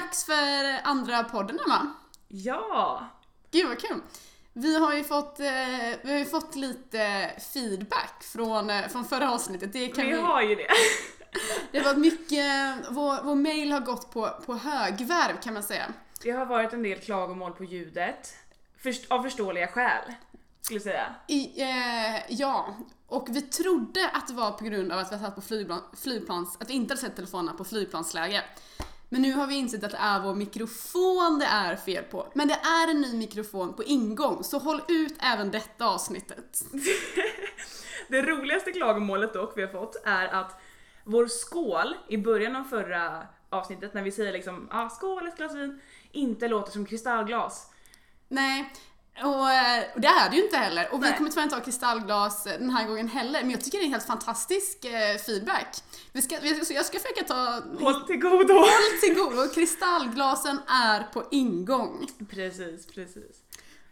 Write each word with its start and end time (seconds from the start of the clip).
dags 0.00 0.24
för 0.24 0.88
andra 0.88 1.24
podden 1.24 1.58
Emma. 1.66 1.92
Ja! 2.28 3.08
Gud 3.50 3.68
vad 3.68 3.78
kul! 3.78 4.00
Vi 4.52 4.78
har 4.78 4.94
ju 4.94 5.04
fått, 5.04 5.40
eh, 5.40 5.46
vi 6.02 6.18
har 6.18 6.24
fått 6.24 6.56
lite 6.56 7.30
feedback 7.52 8.22
från, 8.22 8.70
eh, 8.70 8.88
från 8.88 9.04
förra 9.04 9.32
avsnittet. 9.32 9.72
Det, 9.72 9.88
kan 9.88 10.06
Vi 10.06 10.12
vi, 10.12 10.18
har 10.18 10.42
ju 10.42 10.54
det. 10.54 10.68
det 11.72 11.78
har 11.78 11.84
varit 11.84 11.98
mycket, 11.98 12.76
vår, 12.90 13.24
vår 13.24 13.34
mail 13.34 13.72
har 13.72 13.80
gått 13.80 14.10
på, 14.10 14.30
på 14.46 14.54
högvarv 14.54 15.40
kan 15.42 15.54
man 15.54 15.62
säga. 15.62 15.84
Det 16.22 16.30
har 16.30 16.46
varit 16.46 16.72
en 16.72 16.82
del 16.82 16.98
klagomål 16.98 17.52
på 17.52 17.64
ljudet. 17.64 18.34
Först, 18.82 19.10
av 19.10 19.22
förståeliga 19.22 19.66
skäl, 19.66 20.12
skulle 20.60 20.76
jag 20.76 20.82
säga. 20.82 21.14
I, 21.26 21.62
eh, 21.62 22.22
ja, 22.28 22.76
och 23.06 23.26
vi 23.30 23.42
trodde 23.42 24.08
att 24.08 24.28
det 24.28 24.34
var 24.34 24.52
på 24.52 24.64
grund 24.64 24.92
av 24.92 24.98
att 24.98 25.12
vi 25.12 25.18
satt 25.18 25.34
på 25.34 25.40
flygplan, 25.40 25.80
flygplans, 25.96 26.56
att 26.60 26.70
vi 26.70 26.74
inte 26.74 26.92
hade 26.92 27.00
sett 27.00 27.16
telefonerna 27.16 27.52
på 27.52 27.64
flygplansläge. 27.64 28.44
Men 29.08 29.22
nu 29.22 29.32
har 29.32 29.46
vi 29.46 29.54
insett 29.54 29.84
att 29.84 29.90
det 29.90 29.96
är 29.96 30.20
vår 30.20 30.34
mikrofon 30.34 31.38
det 31.38 31.44
är 31.44 31.76
fel 31.76 32.04
på. 32.04 32.26
Men 32.34 32.48
det 32.48 32.54
är 32.54 32.90
en 32.90 33.00
ny 33.00 33.16
mikrofon 33.16 33.74
på 33.74 33.84
ingång, 33.84 34.44
så 34.44 34.58
håll 34.58 34.80
ut 34.88 35.16
även 35.22 35.50
detta 35.50 35.86
avsnittet. 35.86 36.64
Det 38.08 38.22
roligaste 38.22 38.72
klagomålet 38.72 39.32
dock 39.32 39.52
vi 39.56 39.62
har 39.62 39.68
fått 39.68 39.96
är 40.04 40.28
att 40.28 40.60
vår 41.04 41.26
skål 41.26 41.96
i 42.08 42.18
början 42.18 42.56
av 42.56 42.64
förra 42.64 43.26
avsnittet 43.50 43.94
när 43.94 44.02
vi 44.02 44.12
säger 44.12 44.32
liksom 44.32 44.68
ah, 44.70 44.88
skål 44.88 45.28
ett 45.28 45.36
glas 45.36 45.54
vin 45.54 45.80
inte 46.12 46.48
låter 46.48 46.72
som 46.72 46.86
kristallglas. 46.86 47.70
Nej, 48.28 48.72
och, 49.22 49.50
eh, 49.50 49.84
och 49.94 50.00
det 50.00 50.06
är 50.06 50.30
det 50.30 50.36
ju 50.36 50.44
inte 50.44 50.56
heller. 50.56 50.92
Och 50.92 51.02
vi 51.02 51.08
Nej. 51.08 51.16
kommer 51.16 51.30
tyvärr 51.30 51.42
inte 51.42 51.56
ha 51.56 51.62
kristallglas 51.62 52.46
eh, 52.46 52.58
den 52.58 52.70
här 52.70 52.86
gången 52.86 53.08
heller. 53.08 53.40
Men 53.40 53.50
jag 53.50 53.64
tycker 53.64 53.78
det 53.78 53.82
är 53.82 53.86
en 53.86 53.92
helt 53.92 54.06
fantastisk 54.06 54.84
eh, 54.84 55.16
feedback. 55.16 55.76
Vi 56.12 56.22
ska, 56.22 56.38
vi, 56.42 56.64
så 56.64 56.72
jag 56.72 56.86
ska 56.86 56.98
försöka 56.98 57.24
ta 57.24 57.62
Håll 57.80 58.06
till 58.06 58.16
godo! 58.16 58.54
håll 58.54 59.00
till 59.00 59.14
godo. 59.14 59.48
Kristallglasen 59.54 60.60
är 60.66 61.02
på 61.12 61.24
ingång. 61.30 62.08
Precis, 62.30 62.86
precis. 62.86 63.36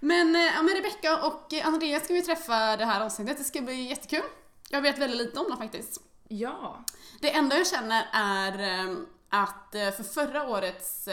Men, 0.01 0.35
ja, 0.35 0.63
men 0.63 0.75
Rebecca 0.75 1.27
och 1.27 1.55
Andreas 1.65 2.05
ska 2.05 2.15
vi 2.15 2.23
träffa 2.23 2.77
det 2.77 2.85
här 2.85 3.01
avsnittet. 3.01 3.39
Det 3.39 3.45
ska 3.45 3.61
bli 3.61 3.89
jättekul. 3.89 4.23
Jag 4.69 4.83
vet 4.83 4.99
väldigt 4.99 5.19
lite 5.19 5.41
om 5.41 5.49
dem 5.49 5.59
faktiskt. 5.59 6.01
Ja. 6.29 6.85
Det 7.21 7.31
enda 7.35 7.57
jag 7.57 7.67
känner 7.67 8.07
är 8.13 8.87
att 9.29 9.69
för 9.97 10.03
förra 10.03 10.49
årets 10.49 11.09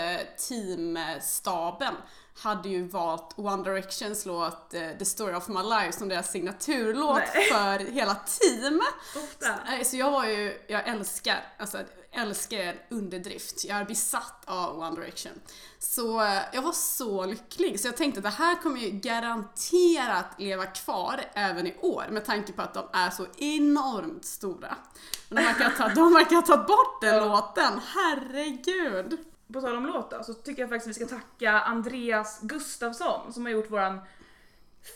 teamstaben 0.48 1.94
hade 2.38 2.70
ju 2.70 2.88
valt 2.88 3.34
One 3.38 3.64
Directions 3.64 4.26
låt 4.26 4.74
eh, 4.74 4.90
The 5.00 5.06
Story 5.06 5.34
of 5.36 5.48
My 5.48 5.64
Life 5.64 5.92
som 5.92 6.10
deras 6.10 6.32
signaturlåt 6.32 7.22
Nej. 7.34 7.46
för 7.52 7.92
hela 7.92 8.16
teamet. 8.16 8.94
Nej, 9.66 9.86
Så 9.86 9.98
jag 9.98 10.12
var 10.12 10.26
ju, 10.26 10.62
jag 10.68 10.88
älskar, 10.88 11.54
alltså 11.60 11.78
älskar 12.12 12.58
en 12.60 12.76
underdrift. 12.90 13.66
Jag 13.66 13.78
är 13.78 13.86
besatt 13.86 14.44
av 14.46 14.80
One 14.80 14.96
Direction. 14.96 15.32
Så 15.80 16.22
eh, 16.22 16.40
jag 16.54 16.62
var 16.62 16.72
så 16.72 17.26
lycklig, 17.26 17.80
så 17.80 17.88
jag 17.88 17.98
tänkte 17.98 18.20
att 18.20 18.24
det 18.24 18.30
här 18.44 18.56
kommer 18.62 18.80
ju 18.82 18.90
garanterat 18.90 20.26
leva 20.38 20.66
kvar 20.66 21.22
även 21.34 21.68
i 21.68 21.76
år 21.82 22.06
med 22.12 22.26
tanke 22.26 22.54
på 22.54 22.62
att 22.62 22.74
de 22.74 22.86
är 22.94 23.10
så 23.10 23.26
enormt 23.38 24.26
stora. 24.26 24.76
Tagit- 25.78 25.96
de 25.96 26.14
verkar 26.14 26.36
ha 26.36 26.42
tagit 26.42 26.68
bort 26.68 27.02
den 27.02 27.28
låten, 27.30 27.80
herregud! 27.96 29.18
På 29.54 29.62
tal 29.62 29.76
om 29.76 29.86
låt 29.86 30.12
då, 30.12 30.24
så 30.24 30.34
tycker 30.34 30.62
jag 30.62 30.70
faktiskt 30.70 30.90
vi 30.90 31.06
ska 31.06 31.16
tacka 31.16 31.52
Andreas 31.52 32.40
Gustafsson 32.42 33.34
som 33.34 33.46
har 33.46 33.52
gjort 33.52 33.72
våran 33.72 34.00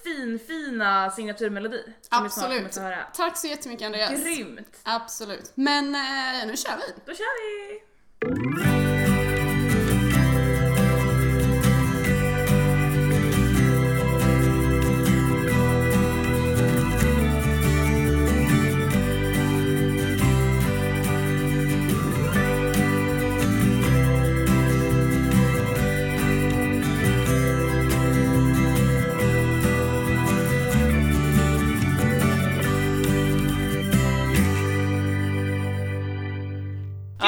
finfina 0.04 1.12
signaturmelodi. 1.12 1.84
Absolut. 2.10 2.80
Tack 3.14 3.38
så 3.38 3.48
jättemycket 3.48 3.86
Andreas. 3.86 4.24
Grymt! 4.24 4.80
Absolut. 4.84 5.52
Men 5.56 5.96
eh, 5.96 6.48
nu 6.48 6.58
kör 6.58 6.78
vi! 6.78 6.94
Då 7.06 7.14
kör 7.14 7.38
vi! 7.42 8.97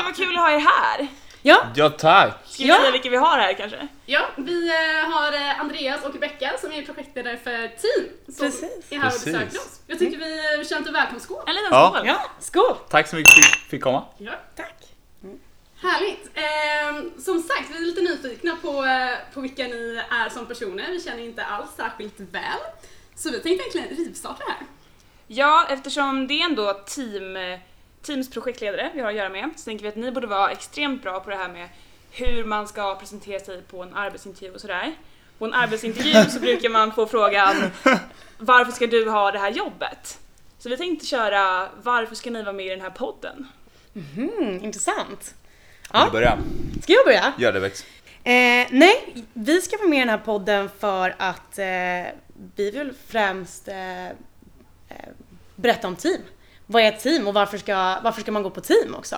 Vad 0.10 0.16
kul 0.28 0.36
att 0.38 0.42
ha 0.42 0.52
er 0.52 0.60
här! 0.60 1.08
Ja, 1.42 1.64
Ja 1.76 1.90
tack! 1.90 2.34
Ska 2.46 2.64
vi 2.64 2.70
Ja. 2.70 2.76
säga 2.76 2.92
vilka 2.92 3.10
vi 3.10 3.16
har 3.18 3.38
här 3.38 3.54
kanske? 3.54 3.88
Ja, 4.06 4.22
vi 4.36 4.68
eh, 4.70 5.10
har 5.12 5.34
eh, 5.34 5.60
Andreas 5.60 6.04
och 6.06 6.14
Rebecka 6.14 6.52
som 6.62 6.72
är 6.72 6.82
projektledare 6.82 7.38
för 7.38 7.68
Team 7.68 8.10
som 8.36 8.46
Precis. 8.46 8.64
är 8.90 8.98
här 8.98 9.06
och 9.06 9.12
Precis. 9.12 9.26
besöker 9.26 9.58
oss. 9.58 9.80
Jag 9.88 10.00
tycker 10.00 10.18
vi 10.18 10.60
eh, 10.60 10.68
kör 10.68 10.88
en 10.88 10.94
välkomstskål. 10.94 11.44
En 11.48 11.56
liten 11.56 11.70
Ja. 11.72 11.94
skål! 11.96 12.08
ja, 12.08 12.22
skål! 12.40 12.76
Tack 12.90 13.08
så 13.08 13.16
mycket 13.16 13.34
för 13.34 13.40
att 13.42 13.48
jag 13.50 13.70
fick 13.70 13.84
komma. 13.84 14.04
Ja. 14.18 14.32
Tack. 14.56 14.76
Härligt! 15.82 16.30
Ehm, 16.34 17.12
som 17.22 17.42
sagt, 17.42 17.70
vi 17.72 17.76
är 17.78 17.82
lite 17.82 18.02
nyfikna 18.02 18.58
på, 18.62 18.86
eh, 18.86 19.34
på 19.34 19.42
vilka 19.42 19.64
ni 19.64 20.02
är 20.12 20.30
som 20.30 20.46
personer. 20.46 20.88
Vi 20.92 21.02
känner 21.02 21.24
inte 21.24 21.44
alls 21.46 21.70
särskilt 21.78 22.20
väl. 22.20 22.60
Så 23.16 23.30
vi 23.32 23.40
tänkte 23.40 23.50
egentligen 23.80 24.06
rivstarta 24.06 24.44
det 24.48 24.52
här. 24.52 24.62
Ja, 25.28 25.66
eftersom 25.70 26.28
det 26.28 26.42
är 26.42 26.46
ändå 26.46 26.74
team, 26.74 27.38
Teams 28.10 28.30
projektledare 28.30 28.92
vi 28.94 29.02
har 29.02 29.10
att 29.10 29.16
göra 29.16 29.30
med 29.30 29.50
så 29.56 29.66
tänker 29.66 29.84
vi 29.84 29.90
att 29.90 29.96
ni 29.96 30.12
borde 30.12 30.28
vara 30.28 30.52
extremt 30.52 31.04
bra 31.04 31.20
på 31.20 31.30
det 31.30 31.36
här 31.36 31.50
med 31.50 31.70
hur 32.12 32.44
man 32.44 32.68
ska 32.68 32.96
presentera 32.96 33.40
sig 33.40 33.62
på 33.62 33.84
en 33.84 33.94
arbetsintervju 33.94 34.54
och 34.54 34.62
sådär. 34.62 34.96
På 35.38 35.46
en 35.46 35.54
arbetsintervju 35.54 36.30
så 36.30 36.40
brukar 36.42 36.70
man 36.70 36.92
få 36.92 37.06
frågan 37.06 37.56
Varför 38.38 38.72
ska 38.72 38.88
du 38.88 39.10
ha 39.10 39.32
det 39.32 39.40
här 39.40 39.52
jobbet? 39.52 40.20
Så 40.60 40.70
vi 40.70 40.78
tänkte 40.78 41.06
köra 41.06 41.70
Varför 41.84 42.16
ska 42.16 42.30
ni 42.30 42.44
vara 42.44 42.54
med 42.54 42.66
i 42.66 42.70
den 42.70 42.82
här 42.82 42.90
podden? 42.90 43.48
Mm, 43.96 44.64
intressant. 44.64 45.36
Vill 45.94 46.02
du 46.06 46.12
börja? 46.12 46.38
Ska 46.82 46.94
jag 46.94 47.06
börja? 47.06 47.34
Gör 47.38 47.54
det 47.54 47.60
Bex. 47.60 47.86
Eh, 48.24 48.68
nej, 48.70 49.26
vi 49.34 49.62
ska 49.62 49.78
vara 49.78 49.88
med 49.88 49.98
i 49.98 50.00
den 50.00 50.10
här 50.10 50.18
podden 50.18 50.70
för 50.80 51.16
att 51.18 51.60
eh, 51.60 51.66
vi 52.56 52.72
vill 52.72 52.94
främst 53.08 53.68
eh, 53.68 54.08
eh, 54.08 54.14
berätta 55.56 55.88
om 55.88 55.96
team. 55.96 56.22
Vad 56.72 56.84
är 56.84 56.88
ett 56.88 57.00
team 57.00 57.28
och 57.28 57.34
varför 57.34 57.58
ska, 57.58 58.00
varför 58.04 58.22
ska 58.22 58.32
man 58.32 58.44
gå 58.44 58.50
på 58.50 58.62
team 58.62 58.96
också? 58.96 59.16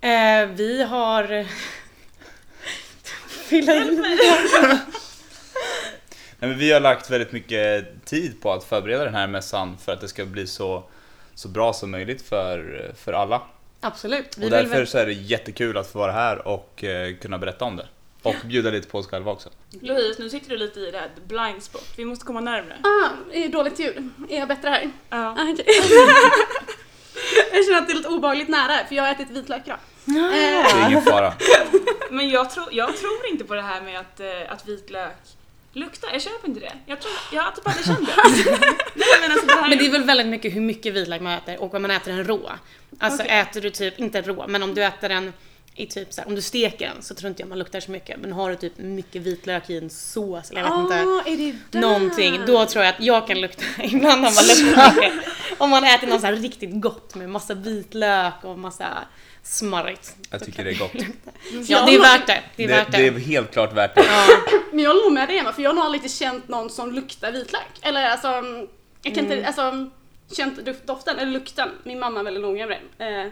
Eh, 0.00 0.46
vi 0.46 0.82
har... 0.82 1.46
Fylla 3.28 3.74
in. 3.74 4.06
Nej, 6.38 6.50
men 6.50 6.58
vi 6.58 6.72
har 6.72 6.80
lagt 6.80 7.10
väldigt 7.10 7.32
mycket 7.32 8.04
tid 8.04 8.42
på 8.42 8.52
att 8.52 8.64
förbereda 8.64 9.04
den 9.04 9.14
här 9.14 9.26
mässan 9.26 9.76
för 9.78 9.92
att 9.92 10.00
det 10.00 10.08
ska 10.08 10.24
bli 10.24 10.46
så, 10.46 10.84
så 11.34 11.48
bra 11.48 11.72
som 11.72 11.90
möjligt 11.90 12.22
för, 12.22 12.90
för 12.96 13.12
alla. 13.12 13.42
Absolut. 13.80 14.38
Vi 14.38 14.40
Och 14.40 14.44
vill 14.44 14.50
därför 14.50 14.76
väl, 14.76 14.86
så 14.86 14.98
är 14.98 15.06
det 15.06 15.12
jättekul 15.12 15.76
att 15.76 15.86
få 15.86 15.98
vara 15.98 16.12
här 16.12 16.48
och 16.48 16.84
eh, 16.84 17.16
kunna 17.16 17.38
berätta 17.38 17.64
om 17.64 17.76
det. 17.76 17.86
Och 18.22 18.36
bjuda 18.44 18.70
lite 18.70 18.88
på 18.88 18.98
oss 18.98 19.06
själva 19.06 19.32
också. 19.32 19.50
Louise, 19.80 20.22
nu 20.22 20.30
sitter 20.30 20.50
du 20.50 20.56
lite 20.56 20.80
i 20.80 20.90
det 20.90 20.98
här 20.98 21.10
blind 21.26 21.62
spot. 21.62 21.88
Vi 21.96 22.04
måste 22.04 22.24
komma 22.24 22.40
närmre. 22.40 22.76
Ah, 22.82 23.32
är 23.32 23.48
dåligt 23.48 23.78
ljud. 23.78 24.10
Är 24.28 24.38
jag 24.38 24.48
bättre 24.48 24.68
här? 24.68 24.90
Ja. 25.10 25.34
Ah, 25.38 25.52
okej. 25.52 25.64
jag 27.52 27.64
känner 27.64 27.78
att 27.78 27.86
det 27.86 27.92
är 27.92 27.96
lite 27.96 28.08
obehagligt 28.08 28.48
nära 28.48 28.86
för 28.88 28.94
jag 28.94 29.02
har 29.02 29.10
ätit 29.10 29.30
vitlök 29.30 29.62
idag. 29.66 29.78
Det 30.04 30.18
är 30.18 30.88
ingen 30.88 31.02
fara. 31.02 31.34
Men 32.10 32.30
jag, 32.30 32.50
tror 32.50 32.68
jag 32.70 32.96
tror 32.96 33.26
inte 33.30 33.44
på 33.44 33.54
det 33.54 33.62
här 33.62 33.80
med 33.82 34.00
att, 34.00 34.20
eh, 34.20 34.52
att 34.52 34.68
vitlök 34.68 35.16
luktar. 35.72 36.08
Jag 36.12 36.22
köper 36.22 36.48
inte 36.48 36.60
det. 36.60 36.72
Jag, 36.86 37.00
tror, 37.00 37.12
jag 37.32 37.42
har 37.42 37.50
typ 37.52 37.66
aldrig 37.66 37.86
känt 37.86 38.06
det. 38.06 38.14
Nej, 38.94 39.06
men, 39.20 39.30
alltså, 39.30 39.46
det 39.46 39.52
här 39.52 39.68
men 39.68 39.78
det 39.78 39.86
är 39.86 39.90
väl 39.90 40.04
väldigt 40.04 40.26
mycket 40.26 40.54
hur 40.54 40.60
mycket 40.60 40.94
vitlök 40.94 41.22
man 41.22 41.32
äter 41.32 41.62
och 41.62 41.74
om 41.74 41.82
man 41.82 41.90
äter 41.90 42.12
den 42.12 42.24
rå. 42.24 42.52
Alltså 42.98 43.22
Okej. 43.22 43.40
äter 43.40 43.60
du 43.60 43.70
typ, 43.70 43.98
inte 43.98 44.22
rå, 44.22 44.46
men 44.48 44.62
om 44.62 44.74
du 44.74 44.84
äter 44.84 45.08
den 45.08 45.32
i 45.74 45.86
typ 45.86 46.12
så 46.12 46.20
här, 46.20 46.28
om 46.28 46.34
du 46.34 46.42
steker 46.42 46.88
den 46.94 47.02
så 47.02 47.14
tror 47.14 47.28
inte 47.28 47.42
jag 47.42 47.48
man 47.48 47.58
luktar 47.58 47.80
så 47.80 47.90
mycket. 47.90 48.20
Men 48.20 48.32
har 48.32 48.50
du 48.50 48.56
typ 48.56 48.78
mycket 48.78 49.22
vitlök 49.22 49.70
i 49.70 49.78
en 49.78 49.90
sås 49.90 50.50
eller 50.50 50.60
jag 50.60 50.70
vet 50.70 50.78
inte. 50.82 50.94
Ah, 50.94 51.22
är 51.26 51.36
det 51.36 51.54
där? 51.70 51.80
någonting, 51.80 52.40
då 52.46 52.66
tror 52.66 52.84
jag 52.84 52.94
att 52.94 53.00
jag 53.00 53.26
kan 53.26 53.40
lukta, 53.40 53.64
ibland 53.82 54.24
har 54.24 54.34
man 54.34 54.66
luktat 54.66 54.94
mycket. 54.96 55.12
Om 55.58 55.70
man 55.70 55.84
äter 55.84 56.06
något 56.06 56.20
så 56.20 56.26
här 56.26 56.36
riktigt 56.36 56.80
gott 56.80 57.14
med 57.14 57.30
massa 57.30 57.54
vitlök 57.54 58.34
och 58.44 58.58
massa 58.58 58.88
smarrigt. 59.42 60.16
Jag 60.30 60.44
tycker 60.44 60.64
det 60.64 60.70
är 60.70 60.78
gott. 60.78 60.92
Ja, 61.68 61.86
det 61.86 61.94
är 61.94 62.00
värt 62.00 62.26
det. 62.26 62.40
Det 62.56 62.64
är 62.64 62.68
Det, 62.68 62.74
värt 62.74 62.92
det 62.92 62.98
det. 62.98 63.06
är 63.06 63.18
helt 63.18 63.52
klart 63.52 63.72
värt 63.74 63.94
det. 63.94 64.04
Ja, 64.06 64.26
Men 64.70 64.78
jag 64.84 64.90
håller 64.90 65.02
nog 65.04 65.12
med 65.12 65.28
dig 65.28 65.38
Emma, 65.38 65.52
för 65.52 65.62
jag 65.62 65.70
har 65.70 65.74
nog 65.74 65.84
aldrig 65.84 66.10
känt 66.10 66.48
någon 66.48 66.70
som 66.70 66.92
luktar 66.92 67.32
vitlök. 67.32 67.62
Eller 67.82 68.06
alltså, 68.10 68.28
jag 69.02 69.14
kan 69.14 69.24
inte, 69.24 69.46
alltså 69.46 69.90
känt 70.36 70.86
doften, 70.86 71.18
eller 71.18 71.32
lukten. 71.32 71.68
Min 71.82 71.98
mamma 71.98 72.20
är 72.20 72.24
väldigt 72.24 72.42
noga 72.42 72.66
med 72.66 72.78
det. 72.98 73.04
Eh, 73.04 73.26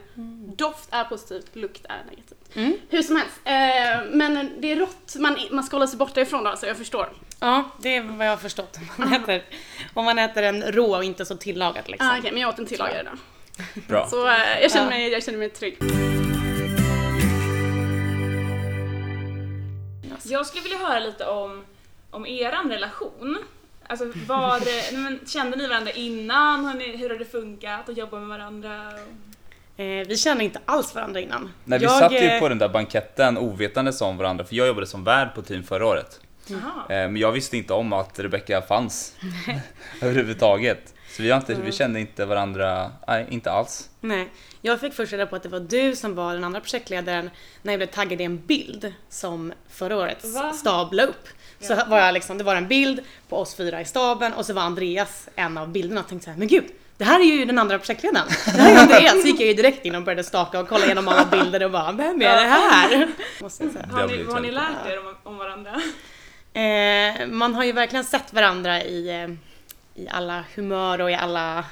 Doft 0.56 0.88
är 0.90 1.04
positivt, 1.04 1.56
lukt 1.56 1.84
är 1.88 2.02
negativt. 2.10 2.56
Mm. 2.56 2.76
Hur 2.88 3.02
som 3.02 3.16
helst. 3.16 3.40
Eh, 3.44 4.10
men 4.16 4.50
det 4.60 4.72
är 4.72 4.76
rått, 4.76 5.16
man, 5.18 5.36
man 5.50 5.64
ska 5.64 5.76
hålla 5.76 5.86
sig 5.86 5.98
borta 5.98 6.20
ifrån 6.20 6.44
då, 6.44 6.56
så 6.56 6.66
jag 6.66 6.76
förstår. 6.76 7.12
ja, 7.40 7.70
det 7.78 7.96
är 7.96 8.02
vad 8.02 8.26
jag 8.26 8.32
har 8.32 8.36
förstått. 8.36 8.76
Om 8.98 9.04
man 9.10 9.12
äter, 9.22 9.42
om 9.94 10.04
man 10.04 10.18
äter 10.18 10.42
en 10.42 10.62
rå 10.62 10.96
och 10.96 11.04
inte 11.04 11.24
så 11.26 11.36
tillagad 11.36 11.88
liksom. 11.88 12.08
Ah, 12.08 12.18
Okej, 12.18 12.32
men 12.32 12.40
jag 12.40 12.48
åt 12.48 12.58
en 12.58 12.66
tillagare 12.66 13.00
idag. 13.00 13.18
Bra. 13.88 14.06
Så 14.10 14.28
eh, 14.28 14.60
jag, 14.62 14.70
känner 14.72 14.84
Ja. 14.84 14.90
mig, 14.98 15.08
jag 15.12 15.22
känner 15.24 15.38
mig 15.38 15.50
trygg. 15.50 15.78
Jag 20.24 20.46
skulle 20.46 20.62
vilja 20.62 20.78
höra 20.78 20.98
lite 20.98 21.26
om, 21.26 21.64
om 22.10 22.26
eran 22.26 22.70
relation. 22.70 23.38
Alltså 23.90 24.04
nej, 24.04 24.92
men, 24.92 25.20
kände 25.26 25.56
ni 25.56 25.66
varandra 25.66 25.92
innan? 25.92 26.64
Har 26.64 26.74
ni, 26.74 26.96
hur 26.96 27.10
har 27.10 27.16
det 27.16 27.24
funkat 27.24 27.88
att 27.88 27.96
jobba 27.96 28.18
med 28.18 28.28
varandra? 28.28 28.92
Eh, 29.76 29.84
vi 29.86 30.16
känner 30.16 30.44
inte 30.44 30.60
alls 30.64 30.94
varandra 30.94 31.20
innan. 31.20 31.52
Nej, 31.64 31.78
vi 31.78 31.84
Jag, 31.84 31.98
satt 31.98 32.12
ju 32.12 32.16
eh, 32.16 32.40
på 32.40 32.48
den 32.48 32.58
där 32.58 32.68
banketten 32.68 33.38
ovetandes 33.38 34.00
om 34.00 34.16
varandra, 34.16 34.44
för 34.44 34.54
jag 34.54 34.66
jobbade 34.66 34.86
som 34.86 35.04
värd 35.04 35.34
på 35.34 35.42
team 35.42 35.62
förra 35.62 35.86
året. 35.86 36.20
Eh, 36.50 36.56
Men 36.88 37.16
jag 37.16 37.32
visste 37.32 37.56
inte 37.56 37.72
om 37.72 37.92
att 37.92 38.18
Rebecca 38.18 38.62
fanns 38.62 39.14
överhuvudtaget. 40.02 40.94
Så 41.16 41.22
vi, 41.22 41.32
inte, 41.32 41.54
vi 41.54 41.72
kände 41.72 42.00
inte 42.00 42.24
varandra, 42.24 42.92
nej 43.08 43.26
inte 43.30 43.50
alls. 43.50 43.90
Nej, 44.00 44.28
jag 44.62 44.80
fick 44.80 44.94
först 44.94 45.12
reda 45.12 45.26
på 45.26 45.36
att 45.36 45.42
det 45.42 45.48
var 45.48 45.60
du 45.60 45.96
som 45.96 46.14
var 46.14 46.34
den 46.34 46.44
andra 46.44 46.60
projektledaren 46.60 47.30
när 47.62 47.72
jag 47.72 47.78
blev 47.78 47.86
taggad 47.86 48.20
i 48.20 48.24
en 48.24 48.46
bild 48.46 48.94
som 49.08 49.52
förra 49.68 49.96
årets 49.96 50.34
Va? 50.34 50.52
stab 50.52 50.92
la 50.92 51.02
upp. 51.02 51.28
Så 51.60 51.78
var 51.86 51.98
jag 51.98 52.14
liksom, 52.14 52.38
det 52.38 52.44
var 52.44 52.56
en 52.56 52.68
bild 52.68 53.00
på 53.28 53.36
oss 53.38 53.54
fyra 53.54 53.80
i 53.80 53.84
staben 53.84 54.32
och 54.32 54.46
så 54.46 54.52
var 54.52 54.62
Andreas 54.62 55.28
en 55.36 55.58
av 55.58 55.68
bilderna 55.68 56.00
och 56.00 56.08
tänkte 56.08 56.24
så 56.24 56.30
här, 56.30 56.38
men 56.38 56.48
gud, 56.48 56.64
det 56.96 57.04
här 57.04 57.20
är 57.20 57.24
ju 57.24 57.44
den 57.44 57.58
andra 57.58 57.78
projektledaren. 57.78 58.28
Det 58.44 58.50
här 58.50 58.74
är 58.74 58.78
Andreas. 58.80 59.20
Så 59.20 59.26
gick 59.26 59.40
jag 59.40 59.48
ju 59.48 59.54
direkt 59.54 59.84
in 59.84 59.94
och 59.94 60.02
började 60.02 60.24
staka 60.24 60.60
och 60.60 60.68
kolla 60.68 60.84
igenom 60.84 61.08
alla 61.08 61.24
bilder 61.24 61.62
och 61.64 61.70
bara, 61.70 61.92
vem 61.92 62.22
är 62.22 62.36
det 62.36 62.48
här? 62.48 63.08
Måste 63.42 63.64
jag 63.64 63.72
säga. 63.72 63.86
Har 63.92 64.06
ni, 64.08 64.24
har 64.24 64.40
ni 64.40 64.50
lärt 64.50 64.86
er 64.88 64.98
om, 64.98 65.14
om 65.22 65.36
varandra? 65.38 65.70
Eh, 66.52 67.26
man 67.26 67.54
har 67.54 67.64
ju 67.64 67.72
verkligen 67.72 68.04
sett 68.04 68.32
varandra 68.32 68.82
i, 68.82 69.28
i 69.94 70.08
alla 70.08 70.44
humör 70.54 71.00
och 71.00 71.10
i 71.10 71.14
alla 71.14 71.64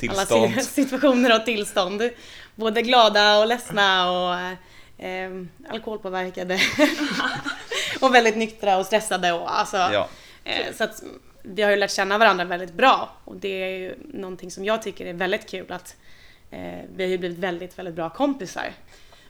Tillstånd. 0.00 0.44
alla 0.44 0.62
si- 0.62 0.66
situationer 0.84 1.34
och 1.36 1.44
tillstånd. 1.44 2.10
Både 2.54 2.82
glada 2.82 3.38
och 3.38 3.46
ledsna 3.46 4.10
och 4.10 4.34
eh, 5.04 5.30
alkoholpåverkade. 5.70 6.58
och 8.06 8.14
väldigt 8.14 8.36
nyktra 8.36 8.78
och 8.78 8.86
stressade 8.86 9.32
och 9.32 9.58
alltså. 9.58 9.76
Ja. 9.76 10.08
Eh, 10.44 10.74
så 10.74 10.84
att 10.84 11.02
vi 11.42 11.62
har 11.62 11.70
ju 11.70 11.76
lärt 11.76 11.90
känna 11.90 12.18
varandra 12.18 12.44
väldigt 12.44 12.72
bra 12.72 13.10
och 13.24 13.36
det 13.36 13.48
är 13.48 13.78
ju 13.78 13.94
någonting 14.12 14.50
som 14.50 14.64
jag 14.64 14.82
tycker 14.82 15.06
är 15.06 15.12
väldigt 15.12 15.50
kul 15.50 15.72
att 15.72 15.96
eh, 16.50 16.80
vi 16.94 17.02
har 17.04 17.10
ju 17.10 17.18
blivit 17.18 17.38
väldigt, 17.38 17.78
väldigt 17.78 17.94
bra 17.94 18.10
kompisar. 18.10 18.72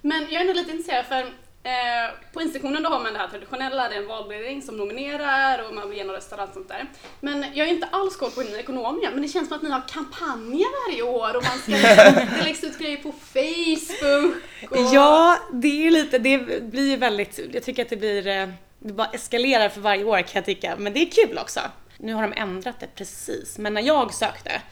Men 0.00 0.22
jag 0.22 0.32
är 0.32 0.40
ändå 0.40 0.52
lite 0.52 0.70
intresserad 0.70 1.06
för 1.06 1.26
eh, 1.62 2.32
på 2.32 2.42
institutionen 2.42 2.82
då 2.82 2.88
har 2.88 3.00
man 3.00 3.12
det 3.12 3.18
här 3.18 3.28
traditionella, 3.28 3.88
det 3.88 3.94
är 3.94 3.98
en 4.02 4.08
valberedning 4.08 4.62
som 4.62 4.76
nominerar 4.76 5.68
och 5.68 5.74
man 5.74 5.88
vill 5.88 5.98
ge 5.98 6.04
några 6.04 6.18
röster 6.18 6.36
och 6.36 6.42
allt 6.42 6.54
sånt 6.54 6.68
där. 6.68 6.86
Men 7.20 7.44
jag 7.54 7.66
har 7.66 7.72
inte 7.72 7.86
alls 7.86 8.16
koll 8.16 8.30
på 8.30 8.40
ni 8.40 8.54
ekonomer, 8.54 9.10
men 9.12 9.22
det 9.22 9.28
känns 9.28 9.48
som 9.48 9.56
att 9.56 9.62
ni 9.62 9.70
har 9.70 9.88
kampanjer 9.88 10.90
varje 10.90 11.02
år 11.02 11.36
och 11.36 11.44
man 11.44 11.58
ska 11.58 11.72
det 12.36 12.44
läggs 12.44 12.64
ut 12.64 12.78
grejer 12.78 12.96
på 12.96 13.12
Facebook. 13.12 14.70
Och... 14.70 14.94
Ja, 14.94 15.38
det 15.52 15.86
är 15.86 15.90
lite, 15.90 16.18
det 16.18 16.62
blir 16.62 16.96
väldigt, 16.96 17.40
jag 17.52 17.62
tycker 17.62 17.82
att 17.82 17.90
det 17.90 17.96
blir, 17.96 18.26
eh, 18.26 18.48
det 18.78 18.92
bara 18.92 19.08
eskalerar 19.08 19.68
för 19.68 19.80
varje 19.80 20.04
år 20.04 20.18
kan 20.18 20.30
jag 20.34 20.44
tycka, 20.44 20.76
men 20.78 20.92
det 20.92 21.00
är 21.00 21.26
kul 21.26 21.38
också. 21.38 21.60
Nu 21.98 22.14
har 22.14 22.22
de 22.22 22.32
ändrat 22.32 22.80
det 22.80 22.86
precis, 22.94 23.58
men 23.58 23.74
när 23.74 23.82
jag 23.82 24.14
sökte 24.14 24.62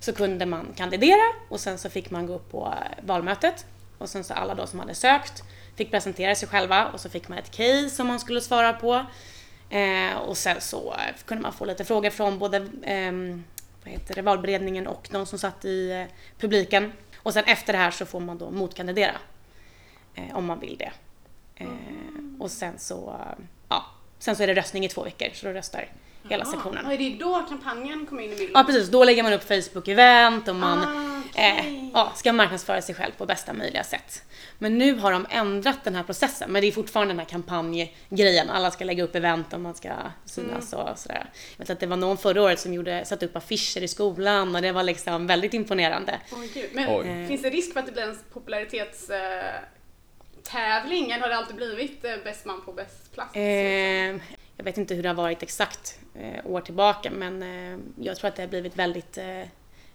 så 0.00 0.12
kunde 0.12 0.46
man 0.46 0.66
kandidera 0.76 1.32
och 1.48 1.60
sen 1.60 1.78
så 1.78 1.90
fick 1.90 2.10
man 2.10 2.26
gå 2.26 2.34
upp 2.34 2.50
på 2.50 2.74
valmötet 3.02 3.66
och 3.98 4.08
sen 4.08 4.24
så 4.24 4.34
alla 4.34 4.54
då 4.54 4.66
som 4.66 4.80
hade 4.80 4.94
sökt 4.94 5.42
fick 5.76 5.90
presentera 5.90 6.34
sig 6.34 6.48
själva 6.48 6.86
och 6.86 7.00
så 7.00 7.08
fick 7.10 7.28
man 7.28 7.38
ett 7.38 7.50
case 7.50 7.90
som 7.90 8.06
man 8.06 8.20
skulle 8.20 8.40
svara 8.40 8.72
på. 8.72 9.06
Eh, 9.70 10.16
och 10.16 10.36
sen 10.36 10.60
så 10.60 10.94
kunde 11.24 11.42
man 11.42 11.52
få 11.52 11.64
lite 11.64 11.84
frågor 11.84 12.10
från 12.10 12.38
både 12.38 12.56
eh, 12.82 13.12
vad 13.84 13.92
heter 13.92 14.14
det, 14.14 14.22
valberedningen 14.22 14.86
och 14.86 15.08
de 15.12 15.26
som 15.26 15.38
satt 15.38 15.64
i 15.64 15.90
eh, 15.90 16.04
publiken. 16.38 16.92
Och 17.16 17.32
sen 17.32 17.44
efter 17.44 17.72
det 17.72 17.78
här 17.78 17.90
så 17.90 18.06
får 18.06 18.20
man 18.20 18.38
då 18.38 18.50
motkandidera 18.50 19.16
eh, 20.14 20.36
om 20.36 20.44
man 20.44 20.60
vill 20.60 20.76
det. 20.76 20.92
Eh, 21.54 21.68
och 22.38 22.50
sen 22.50 22.78
så, 22.78 23.16
ja, 23.68 23.84
sen 24.18 24.36
så 24.36 24.42
är 24.42 24.46
det 24.46 24.54
röstning 24.54 24.84
i 24.84 24.88
två 24.88 25.02
veckor 25.02 25.28
så 25.34 25.46
då 25.46 25.52
röstar 25.52 25.88
hela 26.28 26.44
Ja, 26.44 26.50
sektionen. 26.50 26.86
och 26.86 26.92
är 26.92 26.98
det 26.98 27.16
då 27.20 27.44
kampanjen 27.48 28.06
kommer 28.06 28.22
in 28.22 28.32
i 28.32 28.36
bilden? 28.36 28.50
Ja 28.54 28.64
precis, 28.64 28.88
då 28.88 29.04
lägger 29.04 29.22
man 29.22 29.32
upp 29.32 29.48
Facebook-event 29.50 30.48
och 30.48 30.56
man 30.56 30.78
Ah, 30.78 31.20
okej. 31.30 31.58
eh, 31.84 31.90
ja, 31.94 32.12
ska 32.16 32.32
marknadsföra 32.32 32.82
sig 32.82 32.94
själv 32.94 33.12
på 33.18 33.26
bästa 33.26 33.52
möjliga 33.52 33.84
sätt. 33.84 34.22
Men 34.58 34.78
nu 34.78 34.94
har 34.98 35.12
de 35.12 35.26
ändrat 35.30 35.84
den 35.84 35.94
här 35.94 36.02
processen, 36.02 36.50
men 36.52 36.62
det 36.62 36.68
är 36.68 36.72
fortfarande 36.72 37.12
den 37.14 37.18
här 37.18 37.26
kampanjgrejen. 37.26 38.50
Alla 38.50 38.70
ska 38.70 38.84
lägga 38.84 39.04
upp 39.04 39.14
event 39.14 39.52
och 39.52 39.60
man 39.60 39.74
ska 39.74 39.88
synas 40.24 40.72
Mm. 40.72 40.86
och 40.86 40.98
sådär. 40.98 41.30
Jag 41.56 41.58
vet 41.58 41.70
att 41.70 41.80
det 41.80 41.86
var 41.86 41.96
någon 41.96 42.16
förra 42.18 42.42
året 42.42 42.60
som 42.60 42.74
gjorde, 42.74 43.04
satte 43.04 43.26
upp 43.26 43.36
affischer 43.36 43.82
i 43.82 43.88
skolan 43.88 44.54
och 44.56 44.62
det 44.62 44.72
var 44.72 44.82
liksom 44.82 45.26
väldigt 45.26 45.54
imponerande. 45.54 46.18
Oj, 46.32 46.50
gud. 46.54 46.70
Men 46.72 46.88
Oj. 46.88 47.26
finns 47.28 47.42
det 47.42 47.50
risk 47.50 47.72
för 47.72 47.80
att 47.80 47.86
det 47.86 47.92
blir 47.92 48.02
en 48.02 48.18
popularitets 48.32 49.10
eh, 49.10 49.44
tävling 50.42 51.10
eller 51.10 51.20
har 51.22 51.28
det 51.28 51.36
alltid 51.36 51.56
blivit 51.56 52.04
eh, 52.04 52.12
bäst 52.24 52.44
man 52.44 52.60
på 52.64 52.72
bäst 52.72 53.12
plats? 53.14 53.36
Eh, 53.36 54.16
jag 54.56 54.64
vet 54.64 54.78
inte 54.78 54.94
hur 54.94 55.02
det 55.02 55.08
har 55.08 55.14
varit 55.14 55.42
exakt 55.42 55.98
eh, 56.14 56.46
år 56.46 56.60
tillbaka 56.60 57.10
men 57.10 57.42
eh, 57.42 57.78
jag 58.04 58.16
tror 58.16 58.28
att 58.28 58.36
det 58.36 58.42
har 58.42 58.48
blivit 58.48 58.76
väldigt 58.76 59.18
eh, 59.18 59.42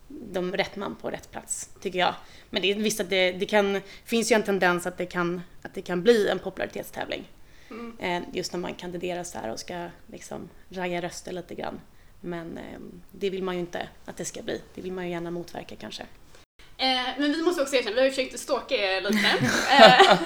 de 0.08 0.54
rätt 0.54 0.76
man 0.76 0.96
på 0.96 1.10
rätt 1.10 1.32
plats, 1.32 1.70
tycker 1.82 2.00
jag. 2.00 2.16
Men 2.50 2.62
det 2.62 2.72
är 2.72 2.76
visst 2.76 3.00
att 3.00 3.10
det, 3.10 3.32
det 3.32 3.46
kan, 3.46 3.82
finns 4.06 4.32
ju 4.32 4.36
en 4.36 4.44
tendens 4.44 4.88
att 4.88 4.98
det 4.98 5.06
kan, 5.06 5.42
att 5.62 5.74
det 5.74 5.82
kan 5.82 6.04
bli 6.04 6.30
en 6.30 6.40
popularitetstävling. 6.40 7.30
Mm. 7.70 7.98
Eh, 8.00 8.30
just 8.34 8.54
när 8.54 8.60
man 8.60 8.74
kandiderar 8.74 9.24
så 9.24 9.38
här 9.38 9.52
och 9.52 9.60
ska 9.60 9.88
liksom 10.08 10.50
ragga 10.70 11.02
röster 11.02 11.32
lite 11.32 11.56
grann. 11.56 11.80
Men 12.20 12.58
eh, 12.58 12.80
det 13.12 13.30
vill 13.30 13.44
man 13.44 13.56
ju 13.56 13.62
inte 13.62 13.90
att 14.06 14.18
det 14.18 14.26
ska 14.26 14.42
bli. 14.42 14.62
Det 14.76 14.82
vill 14.82 14.94
man 14.94 15.06
ju 15.06 15.12
gärna 15.12 15.32
motverka 15.32 15.76
kanske. 15.76 16.04
Eh, 16.82 16.88
men 17.18 17.32
vi 17.32 17.42
måste 17.42 17.62
också 17.62 17.76
erkänna, 17.76 17.96
vi 17.96 18.00
har 18.00 18.06
ju 18.06 18.12
försökt 18.12 18.40
stalka 18.40 18.76
er 18.76 19.02
lite. 19.02 19.18
Eh, 19.72 20.18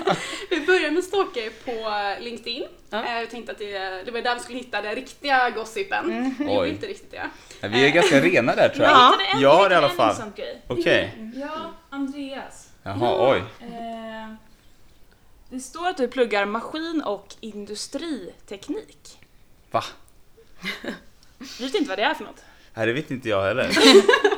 vi 0.50 0.66
började 0.66 0.92
med 0.92 1.04
stalka 1.04 1.40
er 1.40 1.50
på 1.66 2.24
LinkedIn. 2.24 2.66
Ja. 2.90 3.06
Eh, 3.06 3.22
vi 3.22 3.28
tänkte 3.28 3.52
att 3.52 3.58
det, 3.58 4.04
det 4.06 4.12
var 4.12 4.22
där 4.22 4.36
vi 4.36 4.42
skulle 4.42 4.58
hitta 4.60 4.82
den 4.82 4.96
riktiga 4.96 5.50
gossipen. 5.50 6.06
Mm. 6.06 6.36
Vi 6.40 6.54
gjorde 6.54 6.70
inte 6.70 6.88
riktigt 6.88 7.12
det. 7.12 7.30
Nej, 7.62 7.72
Vi 7.72 7.86
är 7.86 7.90
ganska 7.90 8.22
rena 8.22 8.56
där 8.56 8.70
tror 8.70 8.86
jag. 8.86 8.92
Ja. 8.92 9.18
en, 9.34 9.42
jag 9.42 9.56
har 9.56 9.72
i 9.72 9.76
alla 9.76 9.90
fall. 9.90 10.16
Okej. 10.68 11.32
Ja, 11.36 11.74
Andreas. 11.90 12.70
Jaha, 12.84 13.32
oj. 13.32 13.44
Eh, 13.62 14.34
det 15.50 15.60
står 15.60 15.88
att 15.88 15.98
du 15.98 16.08
pluggar 16.08 16.46
maskin 16.46 17.02
och 17.06 17.36
industriteknik. 17.40 19.20
Va? 19.72 19.84
Du 21.58 21.64
vet 21.66 21.76
inte 21.76 21.90
vad 21.90 21.98
det 21.98 22.04
är 22.04 22.14
för 22.14 22.24
något? 22.24 22.44
Nej, 22.74 22.86
det 22.86 22.94
vet 22.94 23.12
inte 23.12 23.30
jag 23.30 23.44
heller. 23.44 23.70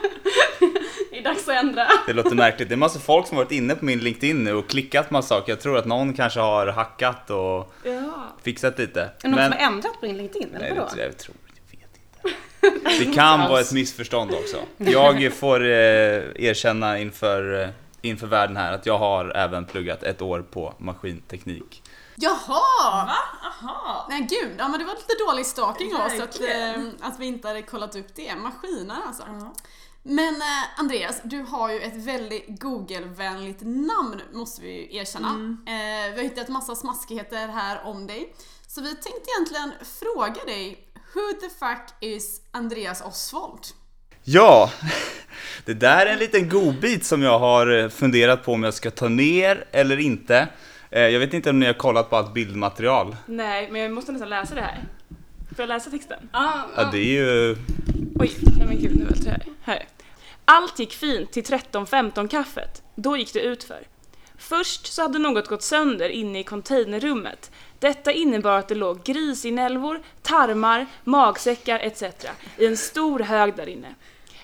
Det 1.28 1.32
är 1.32 1.36
dags 1.36 1.48
att 1.50 1.56
ändra. 1.64 1.88
Det 2.08 2.14
låter 2.14 2.36
märkligt. 2.36 2.70
Det 2.70 2.76
är 2.76 2.78
massa 2.78 3.00
folk 3.00 3.28
som 3.28 3.38
har 3.38 3.44
varit 3.44 3.52
inne 3.52 3.76
på 3.76 3.86
min 3.86 4.00
LinkedIn 4.00 4.44
nu 4.44 4.54
och 4.54 4.70
klickat 4.70 5.12
massa 5.12 5.28
saker. 5.28 5.52
Jag 5.52 5.60
tror 5.62 5.78
att 5.78 5.86
någon 5.86 6.14
kanske 6.14 6.40
har 6.40 6.68
hackat 6.68 7.30
och 7.30 7.74
Ja. 7.84 8.28
fixat 8.44 8.80
lite. 8.80 9.02
Är 9.02 9.10
det 9.22 9.28
någon 9.30 9.40
som 9.44 9.52
har 9.52 9.60
ändrat 9.60 10.00
på 10.00 10.06
din 10.06 10.18
LinkedIn? 10.18 10.50
Eller 10.50 10.60
Nej, 10.60 10.70
det, 10.70 10.80
vadå? 10.80 11.02
jag 11.02 11.18
tror 11.18 11.36
jag 11.72 11.80
vet 11.80 11.90
inte. 12.84 13.06
Det 13.06 13.14
kan 13.16 13.40
vara 13.50 13.60
ett 13.62 13.72
missförstånd 13.74 14.32
också. 14.32 14.58
Jag 14.78 15.34
får 15.34 15.62
eh, 15.66 15.70
erkänna 16.36 17.00
inför, 17.00 17.62
eh, 17.64 17.70
inför 18.02 18.28
världen 18.28 18.58
här 18.58 18.74
att 18.74 18.86
jag 18.86 18.98
har 18.98 19.38
även 19.38 19.66
pluggat 19.66 20.04
ett 20.04 20.22
år 20.22 20.42
på 20.52 20.74
maskinteknik. 20.78 21.84
Jaha! 22.20 23.06
Va? 23.06 23.16
Aha. 23.44 24.08
Nej 24.10 24.28
gud, 24.30 24.52
ja, 24.58 24.68
men 24.68 24.80
det 24.80 24.86
var 24.86 24.94
lite 24.94 25.24
dålig 25.28 25.46
stalking 25.46 25.96
av 25.96 26.06
oss 26.06 26.20
att, 26.22 26.42
eh, 26.42 26.84
att 27.02 27.20
vi 27.20 27.26
inte 27.26 27.48
hade 27.48 27.62
kollat 27.62 27.96
upp 27.96 28.08
det. 28.16 28.36
Maskiner 28.36 28.96
alltså. 29.08 29.24
Ja. 29.28 29.54
Men 30.10 30.36
eh, 30.36 30.80
Andreas, 30.80 31.22
du 31.24 31.40
har 31.42 31.72
ju 31.72 31.80
ett 31.80 31.96
väldigt 31.96 32.46
Google-vänligt 32.62 33.62
namn 33.62 34.22
måste 34.34 34.62
vi 34.62 34.72
ju 34.92 34.98
erkänna. 34.98 35.28
Eh, 35.68 36.14
vi 36.14 36.18
har 36.18 36.24
hittat 36.24 36.48
massa 36.48 36.76
smaskigheter 36.76 37.48
här 37.48 37.82
om 37.86 38.08
dig. 38.08 38.34
Så 38.68 38.82
vi 38.82 38.88
tänkte 38.96 39.30
egentligen 39.36 39.72
fråga 40.00 40.44
dig, 40.46 40.88
who 40.94 41.22
the 41.42 41.50
fuck 41.50 41.94
is 42.00 42.42
Andreas 42.52 43.02
Oswald? 43.02 43.60
Ja, 44.24 44.72
det 45.66 45.74
där 45.74 46.06
är 46.06 46.14
en 46.14 46.20
liten 46.20 46.50
godbit 46.50 47.06
som 47.06 47.22
jag 47.22 47.40
har 47.40 47.78
eh, 47.84 47.90
funderat 47.90 48.44
på 48.46 48.54
om 48.54 48.64
jag 48.64 48.74
ska 48.74 48.92
ta 48.92 49.08
ner 49.10 49.66
eller 49.72 49.98
inte. 50.00 50.48
Eh, 50.90 51.02
Jag 51.02 51.20
vet 51.20 51.34
inte 51.34 51.50
om 51.50 51.60
ni 51.60 51.66
har 51.66 51.74
kollat 51.74 52.10
på 52.10 52.16
allt 52.16 52.34
bildmaterial. 52.34 53.16
Nej, 53.26 53.72
men 53.72 53.82
jag 53.82 53.92
måste 53.92 54.12
nästan 54.12 54.30
läsa 54.30 54.56
det 54.56 54.62
här. 54.62 54.84
Får 55.56 55.60
jag 55.60 55.68
läsa 55.68 55.90
texten? 55.90 56.30
Ah, 56.32 56.60
Ja, 56.76 56.90
det 56.92 56.98
är 57.00 57.04
ju... 57.24 57.56
Oj, 58.20 58.32
nej 58.58 58.68
men 58.68 58.82
gud, 58.82 58.96
nu 58.96 59.08
jag 59.26 59.32
här. 59.32 59.46
här. 59.62 59.86
Allt 60.50 60.80
gick 60.80 60.94
fint 60.94 61.32
till 61.32 61.44
13-15 61.44 62.28
kaffet. 62.28 62.84
Då 62.96 63.18
gick 63.18 63.34
det 63.34 63.42
utför. 63.42 63.88
Först 64.38 64.94
så 64.94 65.02
hade 65.02 65.20
något 65.20 65.48
gått 65.48 65.64
sönder 65.64 66.10
inne 66.10 66.40
i 66.40 66.44
containerrummet. 66.44 67.52
Detta 67.80 68.12
innebar 68.12 68.58
att 68.58 68.68
det 68.68 68.76
låg 68.76 69.04
grisinälvor, 69.04 70.02
tarmar, 70.22 70.86
magsäckar 71.04 71.80
etc. 71.80 72.04
i 72.58 72.66
en 72.66 72.78
stor 72.78 73.20
hög 73.20 73.56
där 73.56 73.70
inne. 73.70 73.96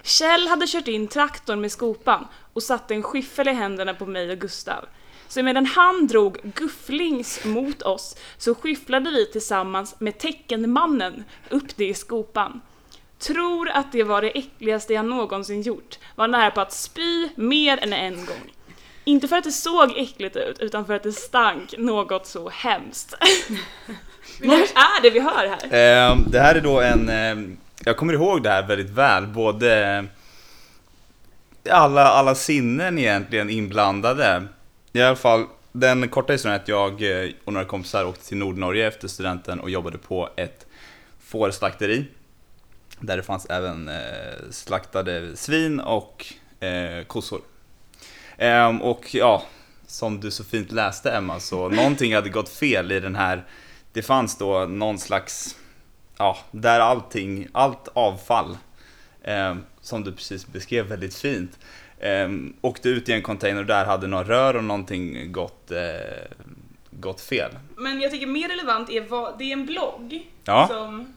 Kjell 0.02 0.48
hade 0.48 0.68
kört 0.68 0.88
in 0.88 1.08
traktorn 1.08 1.62
med 1.62 1.72
skopan 1.72 2.28
och 2.54 2.64
satte 2.64 2.94
en 2.94 3.04
skyffel 3.04 3.48
i 3.48 3.54
händerna 3.54 3.94
på 3.94 4.06
mig 4.06 4.32
och 4.32 4.38
Gustav. 4.38 4.86
Så 5.28 5.44
medan 5.44 5.66
han 5.66 6.08
drog 6.08 6.38
gufflings 6.44 7.46
mot 7.46 7.82
oss 7.82 8.16
så 8.38 8.56
skyfflade 8.56 9.12
vi 9.12 9.26
tillsammans 9.26 9.96
med 10.00 10.18
teckenmannen 10.18 11.24
upp 11.50 11.78
det 11.78 11.88
i 11.88 11.94
skopan. 11.94 12.62
Tror 13.24 13.70
att 13.70 13.92
det 13.92 14.04
var 14.04 14.22
det 14.22 14.38
äckligaste 14.38 14.94
jag 14.94 15.06
någonsin 15.06 15.62
gjort. 15.62 16.00
Var 16.16 16.28
nära 16.28 16.52
på 16.52 16.62
att 16.62 16.74
spy 16.74 17.30
mer 17.36 17.78
än 17.84 17.94
en 17.94 18.16
gång. 18.16 18.54
Inte 19.04 19.28
för 19.28 19.36
att 19.36 19.44
det 19.44 19.52
såg 19.52 19.98
äckligt 19.98 20.36
ut, 20.36 20.60
utan 20.60 20.86
för 20.86 20.94
att 20.94 21.04
det 21.04 21.12
stank 21.12 21.78
något 21.78 22.28
så 22.28 22.50
hemskt. 22.50 23.14
Vad 24.40 24.60
är 24.60 25.02
det 25.02 25.10
vi 25.10 25.20
hör 25.20 25.48
här? 25.48 25.64
Eh, 25.64 26.18
det 26.28 26.40
här 26.40 26.56
är 26.56 26.62
då 26.62 26.82
en, 26.82 27.10
eh, 27.10 27.56
jag 27.86 27.98
kommer 27.98 28.14
ihåg 28.14 28.44
det 28.44 28.50
här 28.50 28.68
väldigt 28.68 28.90
väl, 28.90 29.28
både 29.28 30.06
alla, 31.70 32.08
alla 32.08 32.36
sinnen 32.36 33.00
egentligen 33.00 33.50
inblandade. 33.50 34.44
I 34.94 35.02
alla 35.02 35.16
fall, 35.16 35.46
den 35.72 36.10
korta 36.10 36.34
historien 36.34 36.60
är 36.60 36.62
att 36.62 36.68
jag 36.68 37.24
eh, 37.24 37.30
och 37.46 37.54
några 37.54 37.66
kompisar 37.66 38.06
åkte 38.06 38.28
till 38.28 38.38
Nordnorge 38.38 38.88
efter 38.88 39.08
studenten 39.08 39.60
och 39.60 39.70
jobbade 39.70 39.98
på 39.98 40.30
ett 40.36 40.66
fårslakteri. 41.26 42.06
Där 43.04 43.18
det 43.18 43.24
fanns 43.24 43.46
även 43.46 43.90
eh, 43.90 44.52
slaktade 44.52 45.38
svin 45.38 45.80
och 45.80 46.26
eh, 46.60 47.04
kossor. 47.08 47.42
Ehm, 48.38 48.82
och 48.82 49.16
ja, 49.16 49.44
som 49.88 50.20
du 50.20 50.32
så 50.32 50.44
fint 50.44 50.72
läste 50.72 51.12
Emma, 51.12 51.40
så 51.40 51.70
någonting 51.70 52.16
hade 52.16 52.30
gått 52.30 52.50
fel 52.50 52.92
i 52.92 53.00
den 53.00 53.16
här 53.16 53.44
det 53.94 54.02
fanns 54.02 54.38
då 54.38 54.66
någon 54.66 55.00
slags, 55.00 55.58
ja, 56.18 56.38
där 56.52 56.80
allting, 56.80 57.48
allt 57.52 57.88
avfall, 57.94 58.58
eh, 59.24 59.56
som 59.82 60.04
du 60.04 60.12
precis 60.12 60.48
beskrev 60.48 60.86
väldigt 60.86 61.16
fint, 61.16 61.60
eh, 62.00 62.30
åkte 62.62 62.90
ut 62.90 63.10
i 63.10 63.14
en 63.14 63.22
container 63.22 63.62
och 63.62 63.68
där 63.68 63.86
hade 63.86 64.08
några 64.08 64.24
rör 64.24 64.56
och 64.56 64.64
någonting 64.64 65.32
gått, 65.32 65.72
eh, 65.72 65.80
gått 66.92 67.22
fel. 67.22 67.52
Men 67.76 68.02
jag 68.02 68.12
tycker 68.12 68.28
mer 68.28 68.50
relevant 68.50 68.90
är 68.90 69.02
vad, 69.02 69.38
det 69.38 69.44
är 69.44 69.54
en 69.54 69.66
blogg 69.66 70.28
Ja. 70.44 70.68
som... 70.68 71.14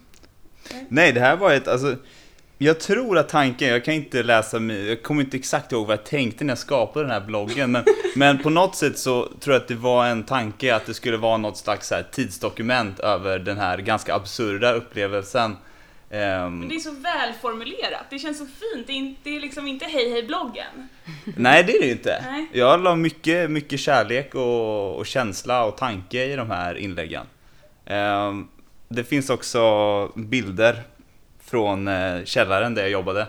Nej, 0.88 1.12
det 1.12 1.20
här 1.20 1.36
var 1.36 1.52
ett, 1.52 1.68
alltså, 1.68 1.96
jag 2.58 2.80
tror 2.80 3.18
att 3.18 3.28
tanken, 3.28 3.68
jag 3.68 3.84
kan 3.84 3.94
inte 3.94 4.22
läsa, 4.22 4.58
mig- 4.58 4.88
jag 4.88 5.02
kommer 5.02 5.22
inte 5.22 5.36
exakt 5.36 5.72
ihåg 5.72 5.86
vad 5.86 5.98
jag 5.98 6.04
tänkte 6.04 6.44
när 6.44 6.50
jag 6.50 6.58
skapade 6.58 7.04
den 7.04 7.10
här 7.12 7.20
bloggen, 7.26 7.72
men, 7.72 7.84
men 8.16 8.38
på 8.38 8.50
något 8.50 8.76
sätt 8.76 8.98
så 8.98 9.28
tror 9.40 9.54
jag 9.54 9.62
att 9.62 9.68
det 9.68 9.74
var 9.74 10.06
en 10.06 10.22
tanke 10.24 10.74
att 10.74 10.86
det 10.86 10.94
skulle 10.94 11.16
vara 11.16 11.36
något 11.36 11.56
slags 11.56 11.90
här 11.90 12.06
tidsdokument 12.12 13.00
över 13.00 13.38
den 13.38 13.56
här 13.56 13.78
ganska 13.78 14.14
absurda 14.14 14.72
upplevelsen. 14.72 15.56
Ehm, 16.10 16.58
Men 16.58 16.68
det 16.68 16.74
är 16.74 16.78
så 16.78 16.90
välformulerat, 16.90 18.04
det 18.10 18.18
känns 18.18 18.38
så 18.38 18.46
fint. 18.46 18.86
Det 18.86 18.92
är, 18.92 18.96
inte, 18.96 19.20
det 19.24 19.36
är 19.36 19.40
liksom 19.40 19.66
inte 19.66 19.84
hej 19.84 20.10
hej 20.10 20.22
bloggen. 20.22 20.88
Nej, 21.36 21.64
det 21.64 21.72
är 21.76 21.80
det 21.82 21.90
inte. 21.90 22.24
Nej. 22.30 22.46
Jag 22.52 22.82
la 22.82 22.96
mycket, 22.96 23.50
mycket 23.50 23.80
kärlek 23.80 24.34
och, 24.34 24.96
och 24.96 25.06
känsla 25.06 25.64
och 25.64 25.76
tanke 25.76 26.24
i 26.24 26.36
de 26.36 26.50
här 26.50 26.74
inläggen. 26.78 27.26
Ehm, 27.86 28.48
det 28.88 29.04
finns 29.04 29.30
också 29.30 29.60
bilder 30.14 30.82
från 31.44 31.88
eh, 31.88 32.24
källaren 32.24 32.74
där 32.74 32.82
jag 32.82 32.90
jobbade. 32.90 33.26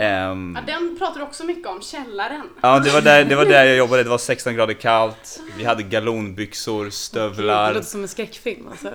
Ehm, 0.00 0.58
Ja, 0.66 0.72
den 0.72 0.96
pratar 0.98 1.16
du 1.20 1.22
också 1.22 1.44
mycket 1.44 1.66
om, 1.66 1.80
källaren. 1.82 2.42
ja, 2.60 2.78
det 2.78 2.90
var, 2.90 3.00
där, 3.00 3.24
det 3.24 3.36
var 3.36 3.44
där 3.44 3.64
jag 3.64 3.76
jobbade. 3.84 4.02
Det 4.02 4.08
var 4.10 4.18
16 4.18 4.54
grader 4.54 4.74
kallt. 4.74 5.40
Vi 5.56 5.64
hade 5.64 5.82
galonbyxor, 5.82 6.84
Det 6.84 6.90
stövlar. 6.90 7.74
låter 7.74 7.86
som 7.86 8.02
en 8.02 8.08
skräckfilm 8.08 8.68
alltså. 8.70 8.90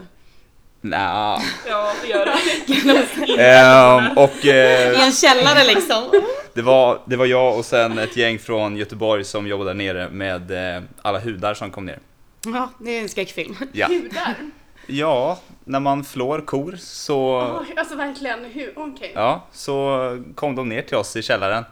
Nja. 0.82 1.40
Ja, 1.70 1.94
det 2.02 2.08
gör 2.08 2.26
det. 2.26 3.44
Ehm, 3.44 4.18
och 4.18 4.46
eh, 4.46 4.92
I 4.92 5.04
en 5.06 5.12
källare 5.12 5.64
liksom. 5.64 6.22
det, 6.54 6.62
var, 6.62 7.00
det 7.06 7.16
var 7.16 7.26
jag 7.26 7.58
och 7.58 7.66
sen 7.66 7.98
ett 8.00 8.18
gäng 8.18 8.40
från 8.40 8.78
Göteborg 8.78 9.24
som 9.24 9.48
jobbade 9.48 9.70
där 9.70 9.74
nere 9.76 10.10
med 10.10 10.76
eh, 10.78 10.84
alla 11.02 11.20
hudar 11.20 11.54
som 11.54 11.72
kom 11.72 11.86
ner. 11.86 12.00
Ja, 12.46 12.70
det 12.80 12.92
är 12.98 13.02
en 13.02 13.10
skräckfilm. 13.10 13.56
Ja. 13.74 13.88
Hudar. 13.88 14.36
Ja, 14.88 15.40
när 15.64 15.80
man 15.80 16.04
flår 16.04 16.40
kor 16.40 16.76
så, 16.80 17.42
Oj, 17.62 17.74
alltså 17.78 17.96
verkligen, 17.96 18.46
hur, 18.46 18.74
okej. 18.76 19.12
ja, 19.16 19.48
så 19.52 20.24
kom 20.36 20.56
de 20.56 20.70
ner 20.70 20.82
till 20.82 20.98
oss 20.98 21.16
i 21.16 21.22
källaren. 21.22 21.64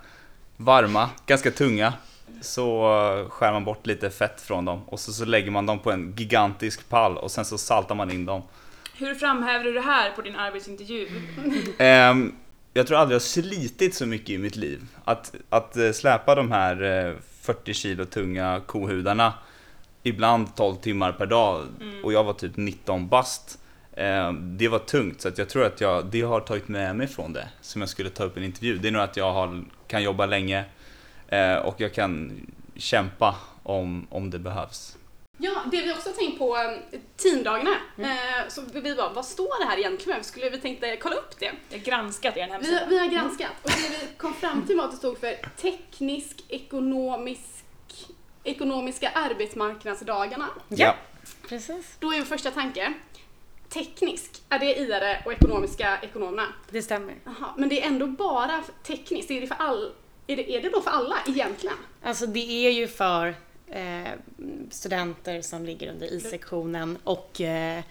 Varma, 0.57 1.09
ganska 1.25 1.51
tunga. 1.51 1.93
Så 2.41 2.83
eh, 3.23 3.29
skär 3.29 3.51
man 3.51 3.65
bort 3.65 3.87
lite 3.87 4.09
fett 4.09 4.41
från 4.41 4.65
dem 4.65 4.81
och 4.85 4.99
så, 4.99 5.13
så 5.13 5.25
lägger 5.25 5.51
man 5.51 5.65
dem 5.65 5.79
på 5.79 5.91
en 5.91 6.13
gigantisk 6.17 6.89
pall 6.89 7.17
och 7.17 7.31
sen 7.31 7.45
så 7.45 7.57
saltar 7.57 7.95
man 7.95 8.11
in 8.11 8.25
dem. 8.25 8.41
Hur 8.97 9.15
framhäver 9.15 9.63
du 9.65 9.73
det 9.73 9.81
här 9.81 10.11
på 10.11 10.21
din 10.21 10.35
arbetsintervju? 10.35 11.07
Ehm, 11.77 12.35
jag 12.73 12.87
tror 12.87 12.97
aldrig 12.97 13.15
jag 13.15 13.19
har 13.19 13.25
slitit 13.25 13.95
så 13.95 14.05
mycket 14.05 14.29
i 14.29 14.37
mitt 14.37 14.55
liv. 14.55 14.87
Att, 15.05 15.33
att 15.49 15.77
eh, 15.77 15.91
släpa 15.91 16.35
de 16.35 16.51
här 16.51 17.07
eh, 17.07 17.13
40 17.41 17.73
kilo 17.73 18.05
tunga 18.05 18.61
kohudarna, 18.65 19.33
ibland 20.03 20.55
12 20.55 20.75
timmar 20.75 21.11
per 21.11 21.25
dag, 21.25 21.65
och 22.03 22.13
jag 22.13 22.23
var 22.23 22.33
typ 22.33 22.57
19 22.57 23.07
bast. 23.07 23.59
Ehm, 23.97 24.57
det 24.57 24.67
var 24.67 24.79
tungt, 24.79 25.21
så 25.21 25.27
att 25.27 25.37
jag 25.37 25.49
tror 25.49 25.65
att 25.65 25.81
jag, 25.81 26.05
det 26.05 26.21
har 26.21 26.39
tagit 26.39 26.67
med 26.67 26.95
mig 26.95 27.07
från 27.07 27.33
det, 27.33 27.49
som 27.61 27.81
jag 27.81 27.89
skulle 27.89 28.09
ta 28.09 28.23
upp 28.23 28.37
en 28.37 28.43
intervju. 28.43 28.77
Det 28.77 28.87
är 28.87 28.91
nog 28.91 29.01
att 29.01 29.17
jag 29.17 29.33
har, 29.33 29.63
kan 29.87 30.03
jobba 30.03 30.25
länge 30.25 30.65
eh, 31.27 31.55
och 31.55 31.75
jag 31.77 31.93
kan 31.93 32.31
kämpa 32.75 33.35
om, 33.63 34.07
om 34.09 34.29
det 34.29 34.39
behövs. 34.39 34.97
Ja, 35.37 35.51
det 35.71 35.81
vi 35.81 35.91
också 35.93 36.09
har 36.09 36.13
tänkt 36.13 36.37
på, 36.37 36.57
eh, 36.57 36.99
teamdagarna. 37.17 37.75
Mm. 37.97 38.11
Eh, 38.11 38.47
så 38.47 38.61
vi 38.73 38.95
bara, 38.95 39.13
vad 39.13 39.25
står 39.25 39.63
det 39.63 39.69
här 39.69 39.77
egentligen? 39.77 40.19
Vi 40.19 40.23
skulle 40.23 40.49
vi 40.49 40.57
tänkte 40.61 40.97
kolla 40.97 41.15
upp 41.15 41.39
det. 41.39 41.51
Jag 41.69 41.77
har 41.77 41.85
granskat 41.85 42.37
er 42.37 42.45
Vi, 42.45 42.51
hemsida. 42.51 42.81
vi 42.89 42.99
har 42.99 43.07
granskat 43.07 43.51
och 43.63 43.69
det 43.69 43.89
vi 43.89 44.07
kom 44.17 44.33
fram 44.33 44.65
till 44.67 44.77
var 44.77 44.83
att 44.83 44.91
det 44.91 44.97
stod 44.97 45.17
för 45.19 45.35
teknisk 45.61 46.43
ekonomisk 46.49 47.63
ekonomiska 48.43 49.09
arbetsmarknadsdagarna. 49.09 50.47
Ja. 50.69 50.95
Precis. 51.47 51.95
Då 51.99 52.11
är 52.11 52.17
min 52.17 52.25
första 52.25 52.51
tanke, 52.51 52.93
teknisk, 53.69 54.41
är 54.49 54.59
det 54.59 54.79
IRE 54.79 55.21
och 55.25 55.33
ekonomiska 55.33 55.97
ekonomerna? 56.01 56.47
Det 56.69 56.81
stämmer. 56.81 57.15
Jaha, 57.23 57.53
men 57.57 57.69
det 57.69 57.83
är 57.83 57.87
ändå 57.87 58.07
bara 58.07 58.63
tekniskt, 58.83 59.31
är 59.31 59.41
det, 59.41 59.47
för 59.47 59.55
all, 59.55 59.91
är, 60.27 60.35
det, 60.35 60.55
är 60.55 60.61
det 60.61 60.69
då 60.69 60.81
för 60.81 60.91
alla 60.91 61.15
egentligen? 61.27 61.75
Alltså 62.03 62.25
det 62.25 62.67
är 62.67 62.71
ju 62.71 62.87
för 62.87 63.35
eh, 63.67 64.11
studenter 64.69 65.41
som 65.41 65.65
ligger 65.65 65.91
under 65.91 66.13
I-sektionen 66.13 66.97
och 67.03 67.41
eh, 67.41 67.83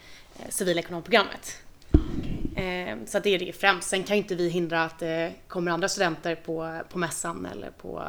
civilekonomprogrammet. 0.49 1.57
Eh, 2.55 2.97
så 3.05 3.19
det 3.19 3.29
är 3.29 3.39
det 3.39 3.53
främst. 3.53 3.89
Sen 3.89 4.03
kan 4.03 4.15
ju 4.15 4.21
inte 4.21 4.35
vi 4.35 4.49
hindra 4.49 4.83
att 4.83 4.99
det 4.99 5.33
kommer 5.47 5.71
andra 5.71 5.89
studenter 5.89 6.35
på, 6.35 6.81
på 6.89 6.97
mässan 6.97 7.45
eller 7.45 7.69
på 7.69 8.03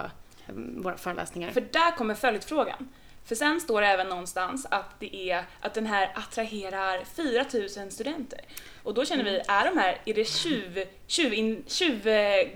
Eh, 0.52 0.82
våra 0.82 0.96
föreläsningar. 0.96 1.50
För 1.50 1.60
där 1.60 1.96
kommer 1.96 2.14
följdfrågan. 2.14 2.88
För 3.24 3.34
sen 3.34 3.60
står 3.60 3.80
det 3.80 3.86
även 3.86 4.08
någonstans 4.08 4.66
att 4.70 5.00
det 5.00 5.30
är 5.30 5.44
att 5.60 5.74
den 5.74 5.86
här 5.86 6.12
attraherar 6.14 7.04
4000 7.04 7.90
studenter. 7.90 8.40
Och 8.82 8.94
då 8.94 9.04
känner 9.04 9.24
vi, 9.24 9.42
är 9.48 9.64
de 9.64 9.78
här, 9.78 9.98
är 10.04 10.14
det 10.14 10.28
tjuv, 10.28 10.84
tjuv, 11.06 11.34
in, 11.34 11.64
eh, 12.06 12.48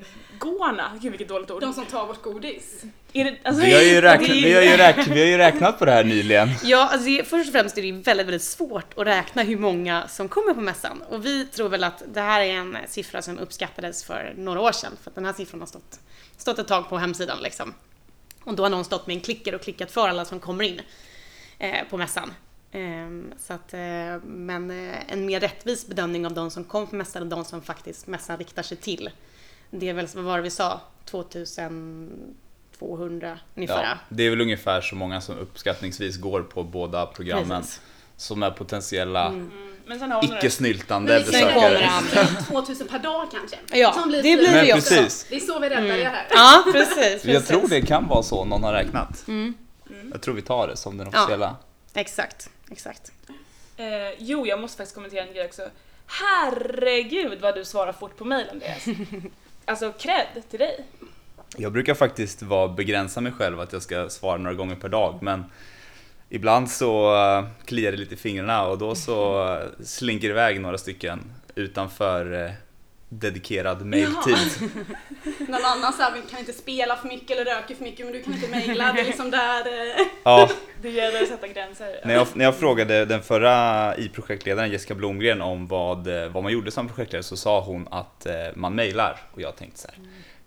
tjuvgårdarna? 0.42 0.98
Gud 1.02 1.10
vilket 1.12 1.28
dåligt 1.28 1.50
ord. 1.50 1.60
De 1.60 1.72
som 1.72 1.86
tar 1.86 2.06
vårt 2.06 2.22
godis. 2.22 2.84
Det, 3.12 3.38
alltså, 3.44 3.62
Vi 3.62 3.72
har 3.72 3.80
ju, 3.80 4.00
räknat, 4.00 4.30
vi 4.30 4.52
har 4.52 4.62
ju, 4.62 4.76
räknat, 4.76 5.06
vi 5.06 5.20
har 5.20 5.26
ju 5.26 5.36
räknat 5.36 5.78
på 5.78 5.84
det 5.84 5.92
här 5.92 6.04
nyligen. 6.04 6.48
Ja, 6.64 6.88
alltså 6.88 7.06
det, 7.06 7.24
först 7.24 7.48
och 7.48 7.52
främst 7.52 7.78
är 7.78 7.82
det 7.82 7.92
väldigt, 7.92 8.26
väldigt 8.26 8.42
svårt 8.42 8.98
att 8.98 9.06
räkna 9.06 9.42
hur 9.42 9.58
många 9.58 10.08
som 10.08 10.28
kommer 10.28 10.54
på 10.54 10.60
mässan. 10.60 11.02
Och 11.08 11.26
vi 11.26 11.46
tror 11.46 11.68
väl 11.68 11.84
att 11.84 12.02
det 12.14 12.20
här 12.20 12.40
är 12.40 12.54
en 12.54 12.78
siffra 12.88 13.22
som 13.22 13.38
uppskattades 13.38 14.04
för 14.04 14.34
några 14.36 14.60
år 14.60 14.72
sedan, 14.72 14.92
för 15.02 15.10
att 15.10 15.14
den 15.14 15.24
här 15.24 15.32
siffran 15.32 15.60
har 15.60 15.66
stått, 15.66 16.00
stått 16.36 16.58
ett 16.58 16.68
tag 16.68 16.88
på 16.88 16.98
hemsidan 16.98 17.38
liksom. 17.42 17.74
Och 18.44 18.54
då 18.54 18.62
har 18.62 18.70
någon 18.70 18.84
stått 18.84 19.06
med 19.06 19.16
en 19.16 19.22
klicker 19.22 19.54
och 19.54 19.60
klickat 19.60 19.90
för 19.90 20.08
alla 20.08 20.24
som 20.24 20.40
kommer 20.40 20.64
in 20.64 20.80
eh, 21.58 21.88
på 21.90 21.96
mässan. 21.96 22.32
Ehm, 22.72 23.32
så 23.38 23.52
att, 23.52 23.74
eh, 23.74 24.18
men 24.24 24.70
eh, 24.70 25.12
en 25.12 25.26
mer 25.26 25.40
rättvis 25.40 25.86
bedömning 25.86 26.26
av 26.26 26.34
de 26.34 26.50
som 26.50 26.64
kom 26.64 26.86
på 26.86 26.96
mässan 26.96 27.22
och 27.22 27.28
de 27.28 27.44
som 27.44 27.62
faktiskt 27.62 28.06
mässan 28.06 28.38
riktar 28.38 28.62
sig 28.62 28.76
till. 28.76 29.10
Det 29.70 29.88
är 29.88 29.94
väl, 29.94 30.06
vad 30.14 30.24
var 30.24 30.36
det 30.36 30.42
vi 30.42 30.50
sa, 30.50 30.80
2200 31.04 33.38
ungefär. 33.54 33.82
Ja, 33.82 33.98
det 34.08 34.22
är 34.26 34.30
väl 34.30 34.40
ungefär 34.40 34.80
så 34.80 34.94
många 34.96 35.20
som 35.20 35.38
uppskattningsvis 35.38 36.16
går 36.16 36.42
på 36.42 36.62
båda 36.62 37.06
programmen. 37.06 37.62
Precis. 37.62 37.80
Som 38.16 38.42
är 38.42 38.50
potentiella 38.50 39.26
Mm. 39.26 39.50
Icke-snyltande 40.22 41.12
Men 41.12 41.22
vi 41.24 41.32
Sen 41.32 41.54
kommer 41.54 41.70
besökare. 41.70 41.86
andra. 41.88 42.24
2000 42.42 42.88
per 42.88 42.98
dag 42.98 43.28
kanske. 43.32 43.56
Ja, 43.78 43.92
Som 43.92 44.10
det 44.10 44.20
blir 44.22 44.36
det 44.36 44.66
ju 44.66 44.74
också. 44.74 44.94
precis. 44.94 45.26
Det 45.30 45.36
är 45.36 45.40
så 45.40 45.58
vi 45.58 45.68
räddar 45.68 45.82
det 45.98 46.04
här. 46.04 46.26
Ja, 46.30 46.64
precis. 46.72 46.94
precis. 46.96 47.24
Jag 47.24 47.46
tror 47.46 47.68
det 47.68 47.82
kan 47.82 48.08
vara 48.08 48.22
så 48.22 48.44
någon 48.44 48.62
har 48.62 48.72
räknat. 48.72 49.28
Mm. 49.28 49.54
Jag 50.12 50.22
tror 50.22 50.34
vi 50.34 50.42
tar 50.42 50.68
det 50.68 50.76
som 50.76 50.96
den 50.98 51.08
Ja. 51.12 51.20
officiella. 51.22 51.56
Exakt, 51.94 52.50
exakt. 52.70 53.12
Eh, 53.76 53.84
jo, 54.18 54.46
jag 54.46 54.60
måste 54.60 54.76
faktiskt 54.76 54.94
kommentera 54.94 55.24
en 55.26 55.34
grej 55.34 55.46
också. 55.46 55.62
Herregud 56.06 57.40
vad 57.40 57.54
du 57.54 57.64
svarar 57.64 57.92
fort 57.92 58.16
på 58.16 58.24
mejl 58.24 58.46
Andreas. 58.50 58.84
Alltså 59.66 59.92
cred 59.92 60.26
till 60.50 60.58
dig. 60.58 60.84
Jag 61.56 61.72
brukar 61.72 61.94
faktiskt 61.94 62.42
vara 62.42 62.68
begränsa 62.68 63.20
mig 63.20 63.32
själv 63.32 63.60
att 63.60 63.72
jag 63.72 63.82
ska 63.82 64.08
svara 64.08 64.36
några 64.36 64.54
gånger 64.54 64.76
per 64.76 64.88
dag 64.88 65.18
men 65.22 65.44
ibland 66.28 66.70
så 66.70 67.14
uh, 67.14 67.46
kliar 67.64 67.92
det 67.92 67.96
lite 67.98 68.14
i 68.14 68.16
fingrarna 68.16 68.66
och 68.66 68.78
då 68.78 68.94
så 68.94 69.44
uh, 69.54 69.84
slinker 69.84 70.30
iväg 70.30 70.60
några 70.60 70.78
stycken 70.78 71.32
utanför 71.54 72.32
uh, 72.32 72.50
dedikerad 73.08 73.86
mailtid. 73.86 74.36
Någon 75.38 75.64
annan 75.64 75.92
så 75.92 76.02
här, 76.02 76.22
kan 76.30 76.38
inte 76.38 76.52
spela 76.52 76.96
för 76.96 77.08
mycket 77.08 77.30
eller 77.30 77.44
röka 77.44 77.74
för 77.74 77.84
mycket 77.84 78.06
men 78.06 78.12
du 78.12 78.22
kan 78.22 78.34
inte 78.34 78.48
mejla. 78.48 78.92
Det 78.92 79.00
är 79.00 79.04
liksom 79.04 79.30
där. 79.30 79.66
eh. 79.66 80.06
Ja, 80.24 80.50
Det 80.86 80.92
gäller 80.92 81.22
att 81.22 81.28
sätta 81.28 81.48
gränser. 81.48 82.00
när 82.04 82.14
jag, 82.14 82.26
när 82.34 82.44
jag 82.44 82.56
frågade 82.56 83.04
den 83.04 83.22
förra 83.22 83.96
i-projektledaren 83.96 84.70
Jessica 84.70 84.94
Blomgren 84.94 85.42
om 85.42 85.66
vad, 85.66 86.06
eh, 86.06 86.28
vad 86.28 86.42
man 86.42 86.52
gjorde 86.52 86.70
som 86.70 86.88
projektledare 86.88 87.22
så 87.22 87.36
sa 87.36 87.60
hon 87.60 87.88
att 87.90 88.26
eh, 88.26 88.34
man 88.54 88.74
mejlar 88.74 89.20
och 89.32 89.40
jag 89.40 89.56
tänkte 89.56 89.80
så 89.80 89.88
här. 89.88 89.98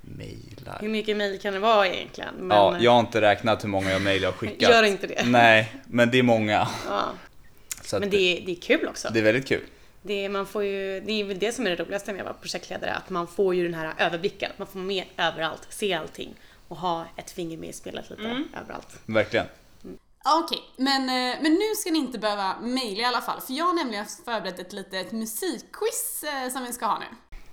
Mailar. 0.02 0.78
Hur 0.82 0.90
mycket 0.90 1.18
mail 1.18 1.40
kan 1.40 1.54
det 1.54 1.60
vara 1.60 1.88
egentligen? 1.88 2.34
Men, 2.40 2.58
Ja, 2.58 2.78
jag 2.80 2.92
har 2.92 3.00
inte 3.00 3.22
räknat 3.22 3.64
hur 3.64 3.70
många 3.70 4.00
mejl 4.00 4.22
jag 4.22 4.32
har 4.32 4.38
skickat. 4.38 4.70
Gör 4.70 4.84
inte 4.84 5.08
det. 5.08 5.26
Nej, 5.26 5.74
men 5.86 6.12
det 6.12 6.20
är 6.20 6.24
många. 6.24 6.68
Ja. 6.88 7.04
Att 7.94 8.00
Men 8.00 8.10
det 8.10 8.18
är, 8.18 8.46
det 8.46 8.52
är 8.52 8.62
kul 8.62 8.88
också. 8.88 9.10
det 9.14 9.20
är 9.20 9.24
väldigt 9.24 9.48
kul. 9.48 9.64
Det 10.02 10.26
är, 10.26 10.30
man 10.30 10.46
får 10.46 10.64
ju, 10.64 11.00
det 11.00 11.12
är 11.12 11.24
väl 11.24 11.40
det 11.40 11.52
som 11.52 11.66
är 11.68 11.70
det 11.70 11.84
roligaste 11.84 12.12
med 12.14 12.22
att 12.22 12.26
vara 12.26 12.38
projektledare, 12.42 12.94
att 12.94 13.10
man 13.10 13.28
får 13.28 13.56
ju 13.56 13.64
den 13.64 13.74
här 13.74 13.94
överblicken. 13.98 14.52
Man 14.58 14.68
får 14.68 14.80
med 14.80 15.04
överallt, 15.18 15.68
se 15.70 15.94
allting 15.94 16.34
och 16.68 16.78
ha 16.78 17.06
ett 17.18 17.32
finger 17.32 17.58
med 17.58 17.70
i 17.70 17.74
spelet 17.74 18.10
lite 18.10 18.44
överallt. 18.64 19.00
Verkligen. 19.06 19.46
Ja, 20.24 20.42
Okej, 20.46 20.62
men, 20.78 21.02
eh, 21.10 21.38
men 21.42 21.54
nu 21.54 21.76
ska 21.76 21.92
ni 21.92 22.00
inte 22.00 22.20
behöva 22.20 22.56
mejla 22.62 23.02
i 23.02 23.06
alla 23.06 23.22
fall, 23.22 23.42
för 23.42 23.54
jag 23.54 23.66
har 23.66 23.74
nämligen 23.74 24.06
förberett 24.26 24.60
ett 24.60 24.74
litet 24.74 25.12
musikquiz 25.12 26.24
eh, 26.24 26.52
som 26.54 26.64
vi 26.66 26.74
ska 26.74 26.86
ha 26.86 27.00
nu. 27.00 27.06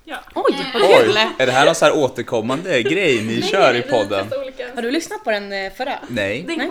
Ja. 0.05 0.17
Oj, 0.35 0.71
vad 0.75 0.83
Oj, 0.83 1.05
kul! 1.05 1.17
är 1.39 1.47
det 1.47 1.53
här 1.53 1.67
någon 1.67 1.75
så 1.75 1.85
här 1.85 1.97
återkommande 1.97 2.83
grej 2.83 3.23
ni 3.23 3.43
kör 3.43 3.75
i 3.75 3.83
podden? 3.83 4.27
Har 4.75 4.83
du 4.83 4.91
lyssnat 4.91 5.25
på 5.25 5.31
den 5.31 5.53
eh, 5.53 5.73
förra? 5.73 5.99
Nej, 6.09 6.45
Nej. 6.49 6.71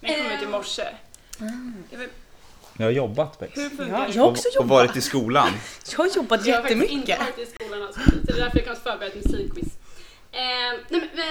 Den 0.00 0.14
kom 0.16 0.26
ut 0.32 0.42
i 0.42 0.46
morse. 0.46 0.82
Jag 1.90 1.98
vet, 1.98 2.10
jag 2.78 2.86
har 2.86 2.90
jobbat 2.90 3.36
funkar 3.54 3.88
Ja, 3.90 4.06
jag 4.14 4.22
har 4.22 4.30
också 4.30 4.48
Och 4.48 4.54
jobbat. 4.54 4.70
varit 4.70 4.96
i 4.96 5.00
skolan. 5.00 5.48
Jag 5.90 5.98
har 5.98 6.06
jobbat 6.16 6.46
Jag 6.46 6.54
har 6.56 6.62
faktiskt 6.62 6.90
inte 6.90 7.10
jättemycket. 7.10 7.36
varit 7.36 7.48
i 7.48 7.64
skolan 7.64 7.82
alltså, 7.82 8.00
så 8.00 8.10
det 8.22 8.32
är 8.32 8.36
därför 8.36 8.58
jag 8.58 8.66
kan 8.66 8.76
förbereda 8.76 9.06
ett 9.06 9.14
musikquiz. 9.24 9.68
Eh, 10.32 10.40
nej, 10.88 11.10
men, 11.14 11.24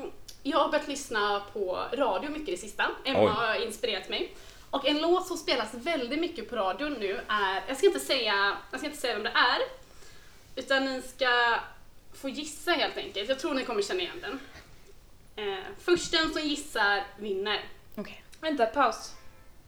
ehm, 0.00 0.10
jag 0.42 0.58
har 0.58 0.68
börjat 0.68 0.88
lyssna 0.88 1.42
på 1.52 1.84
radio 1.92 2.30
mycket 2.30 2.48
i 2.48 2.56
sista. 2.56 2.90
Emma 3.04 3.20
Oj. 3.24 3.28
har 3.28 3.66
inspirerat 3.66 4.08
mig. 4.08 4.34
Och 4.70 4.86
en 4.88 5.00
låt 5.00 5.26
som 5.26 5.36
spelas 5.36 5.74
väldigt 5.74 6.20
mycket 6.20 6.50
på 6.50 6.56
radion 6.56 6.92
nu 6.92 7.20
är, 7.28 7.62
jag 7.68 7.76
ska 7.76 7.86
inte 7.86 8.00
säga, 8.00 8.56
jag 8.70 8.80
ska 8.80 8.86
inte 8.88 9.00
säga 9.00 9.14
vem 9.14 9.22
det 9.22 9.30
är, 9.34 9.60
utan 10.56 10.84
ni 10.84 11.02
ska 11.02 11.54
få 12.20 12.28
gissa 12.28 12.70
helt 12.70 12.96
enkelt. 12.96 13.28
Jag 13.28 13.38
tror 13.38 13.54
ni 13.54 13.64
kommer 13.64 13.82
känna 13.82 14.00
igen 14.00 14.20
den. 14.20 14.40
Eh, 15.36 15.58
först 15.84 16.12
den 16.12 16.32
som 16.32 16.42
gissar 16.42 17.02
vinner. 17.18 17.60
Okej. 17.96 18.24
Vänta, 18.40 18.66
paus. 18.66 19.12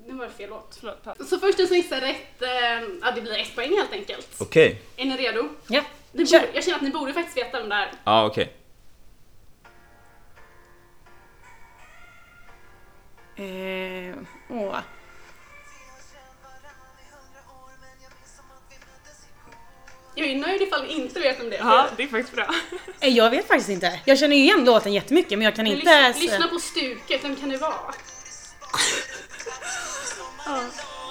Nu 0.06 0.14
var 0.14 0.24
det 0.26 0.32
fel 0.32 0.50
låt. 0.50 0.76
Förlåt, 0.80 1.04
paus. 1.04 1.28
Så 1.30 1.38
först 1.38 1.58
den 1.58 1.66
som 1.66 1.76
gissar 1.76 2.00
rätt, 2.00 2.42
eh, 2.42 2.88
ja 3.02 3.10
det 3.14 3.20
blir 3.20 3.38
ett 3.38 3.54
poäng 3.54 3.76
helt 3.76 3.92
enkelt. 3.92 4.28
Okej. 4.38 4.82
Är 4.96 5.04
ni 5.04 5.16
redo? 5.16 5.48
Ja. 5.68 5.82
Ni 6.12 6.26
Kör. 6.26 6.40
borde, 6.40 6.52
jag 6.54 6.64
känner 6.64 6.76
att 6.76 6.82
ni 6.82 6.90
borde 6.90 7.12
faktiskt 7.12 7.36
veta 7.36 7.60
vem 7.60 7.68
det 7.68 7.74
är. 7.74 7.92
Ja, 8.04 8.26
okej. 8.26 8.52
Eh, 13.36 14.14
åh. 14.48 14.78
Jag 20.14 20.26
är 20.28 20.36
nöjd 20.36 20.62
ifall 20.62 20.82
ni 20.82 20.92
inte 20.92 21.20
vet 21.20 21.40
om 21.40 21.50
det. 21.50 21.56
Ja, 21.56 21.88
det 21.96 22.02
är 22.02 22.08
faktiskt 22.08 22.34
bra. 22.36 22.54
Eh, 23.00 23.08
Jag 23.08 23.30
vet 23.30 23.48
faktiskt 23.48 23.68
inte. 23.70 24.00
Jag 24.04 24.18
känner 24.18 24.36
ju 24.36 24.42
igen 24.42 24.64
låten 24.64 24.92
jättemycket 24.92 25.38
men 25.38 25.42
jag 25.44 25.56
kan 25.56 25.62
Men 25.62 25.72
inte... 25.72 25.84
lyssna, 26.08 26.12
säga- 26.20 26.32
lyssna 26.32 26.48
på 26.48 26.58
stuket, 26.58 27.24
vem 27.24 27.36
kan 27.36 27.48
det 27.48 27.56
vara? 27.58 27.72
Ja, 30.46 30.60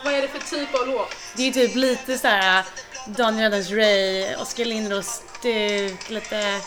Vad 0.03 0.13
är 0.13 0.21
det 0.21 0.27
för 0.27 0.39
typ 0.57 0.75
av 0.75 0.87
låt? 0.87 1.15
Det 1.35 1.41
är 1.41 1.45
ju 1.45 1.51
typ 1.51 1.75
lite 1.75 2.17
så 2.17 2.27
här 2.27 2.65
Daniel 3.07 3.53
Adams-Ray, 3.53 4.35
Oskar 4.41 4.65
Lindros 4.65 5.07
stuk, 5.39 6.09
lite... 6.09 6.59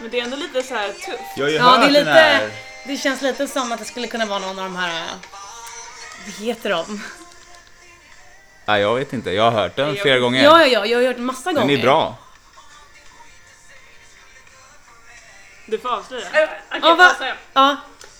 Men 0.00 0.10
det 0.10 0.20
är 0.20 0.24
ändå 0.24 0.36
lite 0.36 0.62
så 0.62 0.74
här 0.74 0.88
tufft. 0.92 1.22
Jag 1.36 1.44
har 1.44 1.50
ju 1.50 1.56
Ja, 1.56 1.62
hört 1.62 1.80
det 1.80 1.86
är 1.86 1.90
den 1.92 1.92
lite... 1.92 2.10
här. 2.10 2.50
Det 2.86 2.96
känns 2.96 3.22
lite 3.22 3.48
som 3.48 3.72
att 3.72 3.78
det 3.78 3.84
skulle 3.84 4.06
kunna 4.06 4.26
vara 4.26 4.38
någon 4.38 4.58
av 4.58 4.64
de 4.64 4.76
här... 4.76 5.04
Vad 6.26 6.34
heter 6.46 6.70
de? 6.70 7.02
Nej, 8.66 8.80
jag 8.80 8.94
vet 8.94 9.12
inte. 9.12 9.30
Jag 9.30 9.42
har 9.42 9.50
hört 9.50 9.76
den 9.76 9.88
Jag- 9.88 9.98
flera 9.98 10.18
gånger. 10.18 10.44
Ja, 10.44 10.60
ja, 10.66 10.66
ja, 10.66 10.86
jag 10.86 10.98
har 10.98 11.06
hört 11.06 11.18
massa 11.18 11.52
Den 11.52 11.60
gånger. 11.62 11.78
är 11.78 11.82
bra. 11.82 12.16
Du 15.66 15.78
får 15.78 15.88
avslöja. 15.94 16.24
Äh, 16.26 16.48
Okej, 16.68 16.80
Ja, 16.82 16.94
va? 16.94 17.12
Ja, 17.52 17.76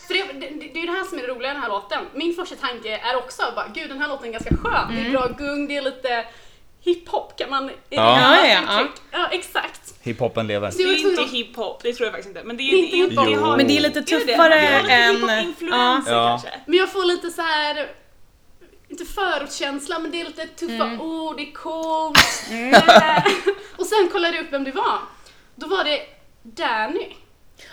För 0.07 0.15
det, 0.15 0.23
det, 0.33 0.41
det 0.51 0.79
är 0.79 0.81
ju 0.81 0.87
det 0.87 0.93
här 0.93 1.05
som 1.05 1.19
är 1.19 1.23
det 1.23 1.29
roliga 1.29 1.51
i 1.51 1.55
den 1.55 1.63
här 1.63 1.69
låten. 1.69 2.05
Min 2.15 2.35
första 2.35 2.57
tanke 2.57 2.99
är 2.99 3.17
också 3.17 3.43
bara, 3.57 3.69
gud 3.75 3.91
den 3.91 4.01
här 4.01 4.09
låten 4.09 4.29
är 4.29 4.33
ganska 4.33 4.57
skön. 4.57 4.95
Det 4.95 5.01
är 5.07 5.11
bra 5.11 5.29
gung, 5.29 5.69
det 5.69 5.77
är 5.77 5.83
lite 5.83 6.25
hiphop 6.81 7.39
kan 7.39 7.51
man... 7.51 7.71
Ja. 7.89 8.21
Ja, 8.21 8.47
ja, 8.47 8.81
uttryck? 8.81 9.03
ja, 9.11 9.29
exakt. 9.31 9.86
Hiphopen 10.07 10.47
lever. 10.47 10.73
Det 10.77 10.83
är 10.83 11.09
inte 11.11 11.23
hiphop, 11.37 11.83
det 11.83 11.93
tror 11.93 12.07
jag 12.07 12.13
faktiskt 12.13 12.29
inte. 12.29 12.45
Men 12.45 12.57
det 12.57 12.63
är, 12.63 12.71
Det 12.73 12.77
är 12.77 12.97
inte 12.97 12.97
hiphop. 12.97 13.27
det 13.27 13.35
har- 13.35 13.57
men 13.57 13.67
det 13.69 13.77
är 13.77 13.81
lite 13.81 14.01
det 14.01 14.19
det? 14.19 14.27
tuffare 14.33 14.55
Det 14.55 14.93
än... 14.93 15.15
hiphop-influenser 15.17 16.13
Ja. 16.13 16.29
kanske. 16.29 16.61
Men 16.67 16.79
jag 16.79 16.93
får 16.93 17.05
lite 17.05 17.31
så 17.31 17.43
här 17.43 17.89
inte 18.89 19.05
förortskänsla, 19.05 19.99
men 19.99 20.11
det 20.11 20.21
är 20.21 20.25
lite 20.25 20.47
tuffa 20.47 20.85
Mm. 20.85 21.01
ord, 21.01 21.37
det 21.37 21.43
är 21.43 21.53
coolt. 21.53 22.19
Eh, 22.51 23.25
och 23.77 23.87
sen 23.87 24.09
kollade 24.13 24.37
jag 24.37 24.45
upp 24.47 24.53
vem 24.53 24.65
det 24.65 24.73
var. 24.73 24.99
Då 25.55 25.67
var 25.67 25.85
det 25.85 26.01
Danny. 26.43 27.07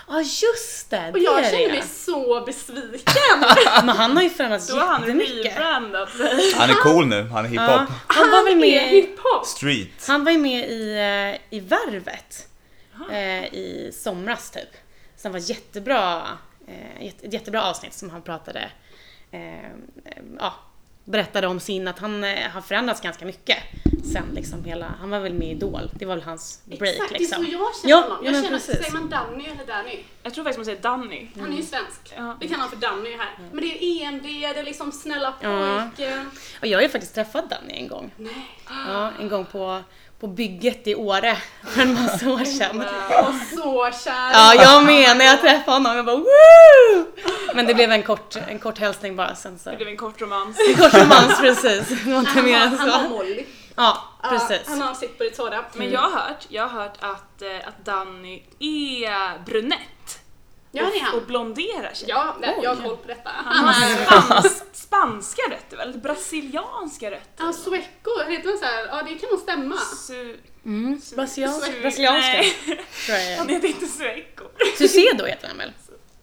Ja, 0.08 0.20
just 0.22 0.90
det! 0.90 1.08
Och 1.08 1.14
det 1.14 1.20
jag 1.20 1.44
det. 1.44 1.68
mig 1.68 1.84
så 1.84 2.44
besviken. 2.46 3.40
Men 3.86 3.90
han 3.90 4.16
har 4.16 4.24
ju 4.24 4.30
förändrats 4.30 4.68
Då 4.68 4.76
har 4.76 4.88
han 4.88 5.02
jättemycket. 5.02 5.56
rebrandat 5.58 6.10
sig. 6.10 6.54
Han 6.56 6.70
är 6.70 6.74
cool 6.74 7.06
nu. 7.08 7.24
Han 7.24 7.46
är 7.46 7.50
Ja. 7.50 7.62
hiphop. 7.80 7.96
Han 8.08 8.32
var 8.32 8.44
väl 8.46 8.56
med... 8.60 8.90
hiphop. 8.90 9.46
Street. 9.46 10.08
Han 10.08 10.24
var 10.24 10.32
ju 10.32 10.38
med 10.38 10.70
i, 10.70 10.94
eh, 11.52 11.58
i 11.58 11.60
Värvet 11.60 12.48
eh, 13.12 13.44
i 13.54 13.92
somras 13.94 14.52
typ. 14.52 14.70
Så 15.18 15.28
det 15.28 15.32
var 15.32 15.40
jättebra, 15.50 16.28
eh, 16.68 17.06
jätte, 17.06 17.28
ett 17.28 17.34
jättebra 17.34 17.64
avsnitt 17.64 17.94
som 17.94 18.10
han 18.10 18.22
pratade, 18.22 18.72
eh, 19.32 19.66
eh, 19.66 19.70
ja, 20.40 20.54
berättade 21.06 21.48
om 21.48 21.60
sin, 21.60 21.88
att 21.88 22.00
han 22.00 22.24
eh, 22.24 22.50
har 22.50 22.62
förändrats 22.62 23.02
ganska 23.02 23.26
mycket 23.26 23.58
sen 24.14 24.24
liksom 24.34 24.64
hela, 24.64 24.86
han 25.00 25.10
var 25.10 25.20
väl 25.20 25.34
med 25.34 25.48
i 25.48 25.52
Idol, 25.52 25.92
det 25.94 26.06
var 26.06 26.16
väl 26.16 26.24
hans 26.24 26.62
break 26.66 26.82
Exakt, 26.96 27.12
liksom. 27.12 27.44
det 27.44 27.50
är 27.50 27.52
så 27.52 27.58
jag 27.58 27.76
känner 27.82 27.90
Ja, 27.92 28.02
honom. 28.02 28.18
ja, 28.26 28.32
Jag 28.32 28.44
känner, 28.44 28.58
precis. 28.58 28.78
säger 28.78 28.92
man 28.92 29.10
Danny 29.10 29.46
eller 29.46 29.66
Danny? 29.66 30.00
Jag 30.24 30.34
tror 30.34 30.44
faktiskt 30.44 30.58
man 30.58 30.66
säger 30.66 30.82
Danny. 30.82 31.28
Han 31.40 31.54
är 31.54 31.58
ju 31.58 31.64
svensk. 31.64 32.14
Ja. 32.18 32.38
Vi 32.40 32.48
kallar 32.48 32.64
honom 32.64 32.80
för 32.80 32.88
Danny 32.88 33.18
här. 33.18 33.30
Men 33.52 33.62
det 33.64 33.68
är 33.84 34.04
EMD, 34.08 34.24
det 34.24 34.46
är 34.60 34.64
liksom 34.64 34.92
snälla 34.92 35.34
Ja. 35.42 35.90
pojken. 35.96 36.30
Och 36.62 36.68
jag 36.68 36.78
har 36.78 36.84
ju 36.84 36.90
faktiskt 36.90 37.16
träffat 37.16 37.50
Danny 37.50 37.74
en 37.74 37.88
gång. 37.88 38.12
Nej. 38.18 38.34
Ja, 38.88 39.12
en 39.20 39.30
gång 39.30 39.46
på, 39.46 39.82
på 40.24 40.28
bygget 40.28 40.88
i 40.88 40.96
Åre 40.96 41.38
för 41.64 41.82
en 41.82 41.94
massa 41.94 42.30
år 42.30 42.44
sedan. 42.44 42.86
Jag 43.10 43.24
var 43.24 43.34
så 43.56 43.98
kär. 44.04 44.32
Ja, 44.34 44.54
jag 44.54 44.86
med. 44.86 45.18
När 45.18 45.26
jag 45.26 45.42
träffade 45.42 45.72
honom, 45.72 45.96
jag 45.96 46.06
bara 46.06 46.16
woo! 46.16 47.06
Men 47.56 47.66
det 47.66 47.74
blev 47.74 47.92
en 47.92 48.04
kort, 48.04 48.36
en 48.36 48.60
kort 48.60 48.78
hälsning 48.78 49.16
bara 49.16 49.36
sen 49.36 49.60
så. 49.60 49.70
Det 49.70 49.76
blev 49.76 49.88
en 49.88 49.98
kort 49.98 50.22
romans. 50.22 50.58
En 50.70 50.76
kort 50.76 50.94
romans 50.94 51.40
precis. 51.40 52.04
Han 52.06 52.46
mer 52.46 52.58
än 52.62 52.78
han 52.78 52.90
var 52.90 53.04
så. 53.04 53.10
Molly. 53.10 53.46
Ja, 53.76 54.04
precis. 54.30 54.68
han 54.68 54.82
har 54.82 54.94
sitt 54.94 55.18
på 55.18 55.24
det 55.24 55.30
torra. 55.30 55.66
Men 55.74 55.92
jag 55.92 56.00
har 56.02 56.10
hört, 56.10 56.46
jag 56.50 56.68
har 56.68 56.82
hört 56.82 56.98
att, 57.00 57.42
eh, 57.42 57.68
att 57.68 57.86
Danny 57.86 58.44
är 58.60 59.46
brunett. 59.46 60.20
Ja, 60.72 60.84
det 60.84 61.00
är 61.00 61.06
Och 61.08 61.12
han. 61.12 61.26
blonderar 61.28 61.94
sig. 61.94 62.10
Ja, 62.10 62.36
nej, 62.40 62.60
jag 62.64 62.76
har 62.76 62.84
koll 62.84 62.98
på 62.98 63.08
detta. 63.08 63.30
Han 63.46 63.66
har 63.68 63.74
är... 63.74 64.52
spans, 64.98 65.32
spanska 65.32 65.42
rötter 65.56 65.78
väl? 65.78 65.98
Brasilianska 66.00 67.12
rötter? 67.12 67.44
Ja, 67.46 67.54
sueco, 67.54 68.12
heter 68.30 68.50
han 68.50 68.58
så 68.58 68.66
här? 68.66 68.86
Ja, 68.88 69.02
det 69.10 69.16
kan 69.20 69.30
nog 69.32 69.40
stämma. 69.40 69.76
Su, 69.78 70.38
Mm. 70.66 71.02
Brasilianska. 71.16 71.72
su, 71.72 71.82
Brasilianska. 71.82 72.32
Nej, 72.38 72.54
tror 73.06 73.18
jag 73.18 73.38
han 73.38 73.48
det 73.48 73.54
är. 73.54 73.56
heter 73.56 73.68
inte 73.68 73.88
Sueco. 73.88 74.44
Sucedo 74.78 75.26
heter 75.26 75.48
han 75.48 75.58
väl? 75.58 75.72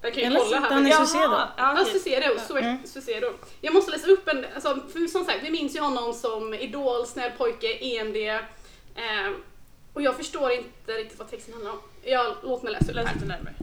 Jag 0.03 0.15
kan 0.15 0.21
ju 0.23 0.27
Eller 0.27 0.41
kolla 0.41 0.61
han 0.61 0.87
här. 0.87 1.05
Sucedo? 1.05 1.23
ja, 1.23 1.49
Ja, 1.57 1.73
okej. 1.83 1.93
Sucedo, 2.01 2.35
Sue- 2.49 2.79
Sucedo. 2.87 3.33
Jag 3.61 3.75
måste 3.75 3.91
läsa 3.91 4.07
upp 4.07 4.29
en, 4.29 4.47
alltså, 4.55 4.81
för 4.93 5.07
som 5.07 5.25
sagt, 5.25 5.39
vi 5.43 5.51
minns 5.51 5.77
ju 5.77 5.81
honom 5.81 6.15
som 6.15 6.55
Idol, 6.55 7.07
snäll 7.07 7.31
pojke, 7.39 7.67
EMD. 7.81 8.17
Eh, 8.17 9.31
och 9.95 10.03
jag 10.03 10.17
förstår 10.17 10.51
inte 10.53 10.93
riktigt 10.93 11.19
vad 11.19 11.31
texten 11.31 11.55
handlar 11.55 11.73
om. 11.73 11.79
Jag, 12.05 12.35
låt 12.43 12.63
mig 12.63 12.73
läsa 12.73 12.85
upp 12.91 12.95
Läs 12.95 13.07
här. 13.07 13.15
lite 13.15 13.27
närmare. 13.27 13.55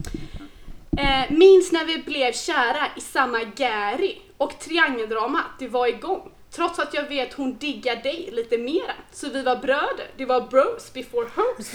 Eh, 0.98 1.30
minns 1.36 1.72
när 1.72 1.84
vi 1.84 1.98
blev 1.98 2.32
kära 2.32 2.86
i 2.96 3.00
samma 3.00 3.42
Gary 3.42 4.16
och 4.38 4.58
triangeldrama, 4.58 5.44
det 5.58 5.68
var 5.68 5.86
igång. 5.86 6.32
Trots 6.50 6.78
att 6.78 6.94
jag 6.94 7.08
vet 7.08 7.34
hon 7.34 7.58
diggar 7.58 7.96
dig 7.96 8.28
lite 8.32 8.58
mera. 8.58 8.92
Så 9.12 9.28
vi 9.30 9.42
var 9.42 9.56
bröder, 9.56 10.10
det 10.16 10.24
var 10.24 10.40
bros 10.40 10.92
before 10.92 11.28
hoes. 11.34 11.70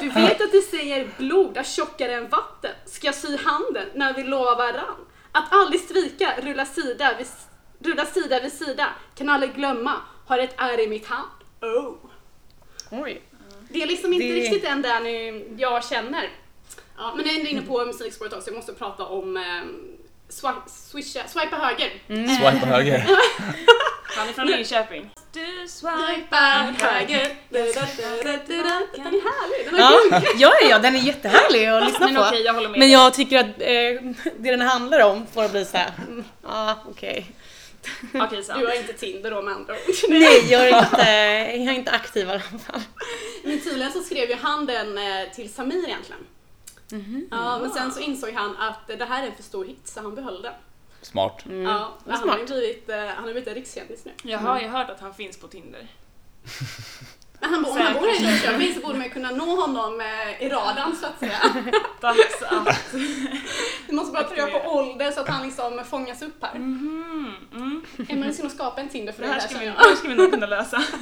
Du 0.00 0.08
vet 0.08 0.40
att 0.40 0.52
det 0.52 0.62
säger 0.62 1.08
blod 1.18 1.56
är 1.56 1.62
tjockare 1.62 2.14
än 2.14 2.28
vatten. 2.28 2.70
Ska 2.86 3.12
sy 3.12 3.36
handen 3.36 3.88
när 3.94 4.14
vi 4.14 4.22
lovar 4.22 4.56
varann. 4.56 5.06
Att 5.32 5.52
aldrig 5.52 5.80
svika, 5.80 6.34
rulla 6.42 6.66
sida 6.66 7.14
vid, 7.18 7.26
rulla 7.78 8.06
sida 8.06 8.40
vid 8.40 8.52
sida. 8.52 8.88
Kan 9.14 9.28
aldrig 9.28 9.54
glömma, 9.54 9.92
har 10.26 10.38
ett 10.38 10.54
ärr 10.58 10.80
i 10.80 10.88
mitt 10.88 11.06
hand. 11.06 11.30
Oh. 11.60 11.94
Oj. 12.90 13.22
Det 13.68 13.82
är 13.82 13.86
liksom 13.86 14.12
inte 14.12 14.26
Det- 14.26 14.34
riktigt 14.34 14.62
den 14.62 14.82
där 14.82 15.00
nu 15.00 15.46
jag 15.58 15.84
känner. 15.84 16.28
Ja, 16.96 17.14
men 17.16 17.26
jag 17.26 17.34
är 17.34 17.38
ändå 17.38 17.50
inne 17.50 17.62
på 17.62 17.84
musikspåret 17.84 18.32
också, 18.32 18.50
jag 18.50 18.56
måste 18.56 18.72
prata 18.72 19.04
om 19.06 19.36
eh, 19.36 19.62
swisha, 20.66 21.20
swipa 21.28 21.56
höger. 21.56 21.90
Swipe 22.36 22.66
höger. 22.66 23.06
Han 24.16 24.28
är 24.28 24.32
från 24.32 24.46
Linköping. 24.46 25.10
Du 25.32 25.68
swipar 25.68 26.14
Swipa 26.14 26.86
höger. 26.86 27.36
Den 27.50 27.62
är 27.62 29.22
härlig, 29.22 29.66
den 29.66 29.74
är 29.74 29.80
Ja, 29.80 30.00
ja, 30.38 30.52
ja, 30.70 30.78
den 30.78 30.94
är 30.96 31.00
jättehärlig 31.00 31.66
att 31.66 31.84
lyssna 31.86 32.06
Men 32.06 32.14
på. 32.14 32.22
okej, 32.22 32.42
jag 32.42 32.54
håller 32.54 32.68
med 32.68 32.78
Men 32.78 32.88
dig. 32.88 32.92
jag 32.92 33.14
tycker 33.14 33.38
att 33.38 33.46
eh, 33.46 34.10
det 34.38 34.50
den 34.50 34.60
handlar 34.60 35.00
om 35.00 35.26
får 35.34 35.48
bli 35.48 35.64
såhär, 35.64 35.90
mm, 36.08 36.24
ja 36.42 36.84
okej. 36.90 37.26
Okej, 38.14 38.42
sant. 38.44 38.60
Du 38.60 38.66
har 38.66 38.74
inte 38.74 38.92
Tinder 38.92 39.30
då 39.30 39.42
med 39.42 39.54
andra 39.54 39.74
ord. 39.74 39.80
Nej, 40.08 40.46
jag 40.52 40.68
är 40.68 40.78
inte, 40.78 41.10
jag 41.64 41.74
är 41.74 41.78
inte 41.78 41.90
aktiv 41.90 42.26
i 42.28 42.30
alla 42.30 42.40
fall. 42.40 42.80
Men 43.44 43.60
tydligen 43.60 43.92
så 43.92 44.00
skrev 44.00 44.28
ju 44.30 44.36
han 44.42 44.66
den 44.66 44.98
eh, 44.98 45.28
till 45.34 45.52
Samir 45.52 45.84
egentligen. 45.88 46.20
Ja, 47.30 47.58
men 47.58 47.70
sen 47.70 47.92
så 47.92 48.00
insåg 48.00 48.30
han 48.30 48.56
att 48.56 48.86
det 48.86 49.04
här 49.04 49.22
är 49.22 49.26
en 49.26 49.34
för 49.34 49.42
stor 49.42 49.64
hit 49.64 49.88
så 49.88 50.00
han 50.00 50.14
behöll 50.14 50.42
den. 50.42 50.54
Smart. 51.02 51.44
Mm. 51.46 51.62
Ja, 51.62 51.94
han 52.04 52.14
har 52.14 52.22
smart. 52.22 52.46
blivit, 52.46 52.88
eh, 52.88 52.96
han 52.96 53.16
har 53.16 53.22
blivit 53.22 53.48
en 53.48 53.54
rikskändis 53.54 54.04
nu. 54.04 54.12
Jag 54.22 54.38
har 54.38 54.60
ju 54.60 54.68
hört 54.68 54.90
att 54.90 55.00
han 55.00 55.14
finns 55.14 55.36
på 55.36 55.48
Tinder. 55.48 55.88
Men 57.40 57.50
han, 57.50 57.64
om 57.64 57.76
han 57.76 57.94
bor 57.94 58.08
i 58.08 58.18
Linköping 58.22 58.74
så 58.74 58.80
borde 58.80 58.94
man 58.94 59.04
ju 59.06 59.10
kunna 59.12 59.30
nå 59.30 59.60
honom 59.60 60.00
eh, 60.00 60.42
i 60.42 60.48
radarn 60.48 60.96
så 60.96 61.06
att 61.06 61.18
säga. 61.18 61.38
Dags 62.00 62.42
att... 62.42 62.94
Vi 63.86 63.92
måste 63.92 64.12
bara 64.12 64.24
ta 64.24 64.34
reda 64.34 64.46
på 64.58 64.70
ålder 64.70 65.10
så 65.10 65.20
att 65.20 65.28
han 65.28 65.46
liksom 65.46 65.84
fångas 65.90 66.22
upp 66.22 66.42
här. 66.42 66.58
Mhm, 66.58 67.34
mm. 67.52 67.84
Emily 68.08 68.32
ska 68.32 68.42
nog 68.42 68.52
skapa 68.52 68.80
en 68.80 68.88
Tinder 68.88 69.12
för 69.12 69.22
Det 69.22 69.28
det 69.28 69.32
här 69.32 69.40
ska, 69.40 69.58
vi, 69.58 69.66
det 69.66 69.72
här 69.72 69.94
ska 69.94 70.08
vi 70.08 70.14
nog 70.14 70.30
kunna 70.30 70.46
lösa. 70.46 70.84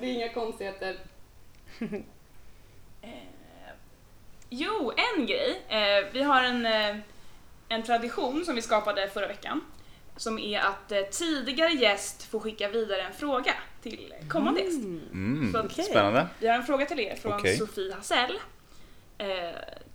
Det 0.00 0.06
är 0.06 0.12
inga 0.12 0.28
konstigheter. 0.28 0.96
Jo, 4.54 4.92
en 5.16 5.26
grej. 5.26 5.62
Eh, 5.68 6.06
vi 6.12 6.22
har 6.22 6.42
en, 6.44 6.66
eh, 6.66 6.96
en 7.68 7.82
tradition 7.82 8.44
som 8.44 8.54
vi 8.54 8.62
skapade 8.62 9.08
förra 9.08 9.26
veckan. 9.26 9.60
Som 10.16 10.38
är 10.38 10.60
att 10.60 10.92
eh, 10.92 11.00
tidigare 11.02 11.72
gäst 11.72 12.22
får 12.30 12.40
skicka 12.40 12.68
vidare 12.68 13.02
en 13.02 13.12
fråga 13.12 13.54
till 13.82 14.14
kommande 14.28 14.60
gäst. 14.60 14.78
Mm. 14.84 15.52
Så 15.52 15.58
att- 15.58 15.64
Okej. 15.64 15.84
Spännande. 15.84 16.26
Vi 16.38 16.46
har 16.48 16.54
en 16.54 16.64
fråga 16.66 16.86
till 16.86 17.00
er 17.00 17.16
från 17.16 17.32
Okej. 17.32 17.56
Sofie 17.56 17.94
Hassell. 17.94 18.38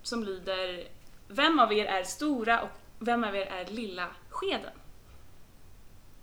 Som 0.04 0.24
lyder 0.24 0.88
Vem 1.28 1.60
av 1.60 1.74
er 1.74 1.86
är 1.86 2.04
stora 2.04 2.62
och 2.62 2.70
vem 3.00 3.24
av 3.24 3.36
er 3.36 3.46
är 3.46 3.66
lilla 3.66 4.08
skeden? 4.30 4.72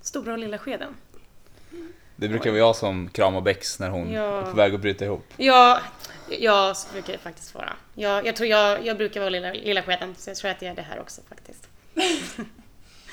Stora 0.00 0.32
och 0.32 0.38
lilla 0.38 0.58
skeden. 0.58 0.94
Det 2.16 2.28
brukar 2.28 2.50
vara 2.50 2.58
jag 2.58 2.76
som 2.76 3.08
kramar 3.08 3.40
Bex 3.40 3.78
när 3.78 3.88
hon 3.90 4.12
Ja. 4.12 4.38
är 4.40 4.42
på 4.42 4.50
väg 4.56 4.74
att 4.74 4.80
bryta 4.80 5.04
ihop. 5.04 5.26
Ja, 5.36 5.80
jag 6.28 6.76
brukar 6.92 7.12
det 7.12 7.18
faktiskt 7.18 7.54
vara. 7.54 7.72
Jag, 7.94 8.26
jag 8.26 8.36
tror 8.36 8.48
jag, 8.48 8.86
jag 8.86 8.96
brukar 8.96 9.20
vara 9.20 9.30
lilla, 9.30 9.52
lilla 9.52 9.82
skeden, 9.82 10.14
så 10.18 10.30
jag 10.30 10.36
tror 10.36 10.50
att 10.50 10.62
jag 10.62 10.70
är 10.70 10.74
det 10.76 10.82
här 10.82 11.00
också 11.00 11.20
faktiskt. 11.28 11.68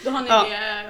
Då 0.05 0.09
har 0.11 0.21
ni 0.21 0.27
Ja. 0.29 0.43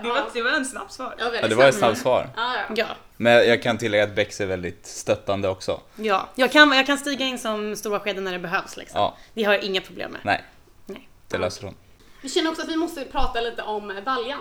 det. 0.03 0.09
Var, 0.09 0.29
det 0.33 0.41
var 0.41 0.51
en 0.51 0.65
snabb 0.65 0.91
svar. 0.91 1.15
Ja, 1.19 1.31
Ja, 1.41 1.47
det 1.47 1.55
var 1.55 1.65
ett 1.69 1.75
snabbt. 1.75 1.97
svar. 1.97 2.29
Ja, 2.35 2.53
ja. 2.55 2.73
Ja, 2.75 2.87
Men 3.17 3.33
jag 3.33 3.63
kan 3.63 3.77
tillägga 3.77 4.03
att 4.03 4.15
Bex 4.15 4.41
är 4.41 4.45
väldigt 4.45 4.85
stöttande 4.85 5.47
också. 5.49 5.79
ja. 5.95 6.29
Jag, 6.35 6.51
kan, 6.51 6.71
jag 6.71 6.85
kan 6.85 6.97
stiga 6.97 7.25
in 7.25 7.39
som 7.39 7.75
stora 7.75 7.99
skeden 7.99 8.23
när 8.23 8.31
det 8.31 8.39
behövs 8.39 8.77
liksom. 8.77 8.99
Ja, 9.01 9.17
Det 9.33 9.43
har 9.43 9.53
jag 9.53 9.63
inga 9.63 9.81
problem 9.81 10.11
med. 10.11 10.21
nej. 10.23 10.43
Nej. 10.85 11.07
Det 11.27 11.37
löser 11.37 11.63
hon. 11.63 11.75
Vi 12.21 12.29
känner 12.29 12.49
också 12.49 12.61
att 12.63 12.69
vi 12.69 12.75
måste 12.75 13.05
prata 13.05 13.41
lite 13.41 13.61
om 13.61 13.91
eh, 13.91 14.03
baljan. 14.03 14.39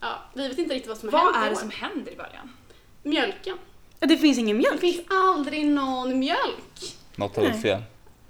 Ja, 0.00 0.22
vi 0.34 0.48
vet 0.48 0.58
inte 0.58 0.74
riktigt 0.74 0.88
vad 0.88 0.98
som 0.98 1.10
Vad 1.10 1.22
hänt 1.22 1.36
i 1.36 1.46
är 1.46 1.50
det 1.50 1.56
som 1.56 1.70
händer 1.70 2.12
i 2.12 2.16
början? 2.16 2.56
Mjölken. 3.02 3.58
Ja, 4.00 4.06
Det 4.06 4.16
finns 4.18 4.38
ingen 4.38 4.56
Det 4.56 4.62
mjölk. 4.62 4.80
finns 4.80 5.00
aldrig 5.10 5.66
någon 5.66 6.18
mjölk. 6.18 6.96
Något 7.16 7.36
har 7.36 7.42
gått 7.42 7.62
fel. 7.62 7.82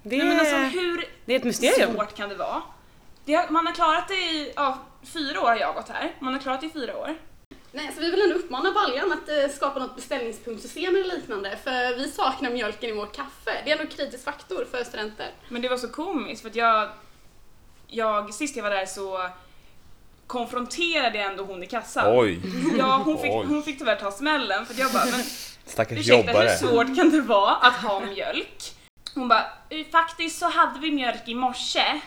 Det 0.03 0.17
Nej, 0.17 0.27
men 0.27 0.41
alltså, 0.41 0.55
är, 0.55 0.69
hur 0.69 1.05
det 1.25 1.33
är 1.33 1.37
ett 1.37 1.45
mysterium. 1.45 1.95
svårt 1.95 2.15
kan 2.17 2.29
det 2.29 2.35
vara? 2.35 2.63
Det 3.25 3.35
har, 3.35 3.49
man 3.49 3.67
har 3.67 3.73
klarat 3.75 4.09
det 4.09 4.15
i 4.15 4.53
ja, 4.57 4.79
fyra 5.03 5.41
år 5.41 5.47
har 5.47 5.57
jag 5.57 5.75
gått 5.75 5.89
här. 5.89 6.15
Man 6.19 6.33
har 6.33 6.41
klarat 6.41 6.61
det 6.61 6.67
i 6.67 6.71
fyra 6.71 6.97
år. 6.99 7.17
Nej, 7.73 7.91
så 7.95 8.01
vi 8.01 8.11
vill 8.11 8.21
ändå 8.23 8.35
uppmana 8.35 8.73
baljan 8.73 9.13
att 9.13 9.29
eh, 9.29 9.49
skapa 9.57 9.79
något 9.81 9.97
beställningspunktsystem 9.97 10.97
eller 10.97 11.17
liknande 11.17 11.57
för 11.65 11.97
vi 11.97 12.09
saknar 12.11 12.51
mjölken 12.51 12.91
i 12.91 12.93
vårt 12.93 13.17
kaffe. 13.17 13.63
Det 13.65 13.71
är 13.73 13.79
en 13.81 13.87
kritisk 13.87 14.25
faktor 14.25 14.67
för 14.71 14.85
studenter. 14.85 15.31
Men 15.49 15.63
det 15.63 15.69
var 15.69 15.77
så 15.77 15.89
komiskt 15.89 16.43
för 16.43 16.49
att 16.51 16.57
jag, 16.57 16.89
jag 17.87 18.35
sist 18.35 18.57
jag 18.57 18.63
var 18.63 18.71
där 18.71 18.87
så 18.87 19.29
konfronterade 20.29 21.19
jag 21.19 21.27
ändå 21.31 21.45
hon 21.45 21.63
i 21.63 21.67
kassan. 21.67 22.19
Oj, 22.19 22.41
Ja, 22.79 23.03
hon 23.05 23.19
fick, 23.19 23.31
Oj. 23.33 23.47
hon 23.49 23.63
fick 23.63 23.79
tyvärr 23.79 23.97
ta 23.97 24.11
smällen 24.11 24.67
för 24.67 24.75
jag 24.81 24.93
bara, 24.93 25.05
men 25.05 25.23
stackars 25.67 25.99
ursäkta 25.99 26.17
jobbare. 26.33 26.49
hur 26.49 26.57
svårt 26.57 26.97
kan 26.97 27.11
det 27.11 27.21
vara 27.21 27.55
att 27.55 27.75
ha 27.77 28.01
mjölk? 28.01 28.75
Hon 29.15 29.29
bara, 29.29 29.45
"Eh, 29.71 29.87
faktiskt 29.93 30.39
så 30.39 30.47
hade 30.49 30.81
vi 30.81 30.91
mjölk 30.91 31.23
i 31.29 31.35
morse. 31.35 31.85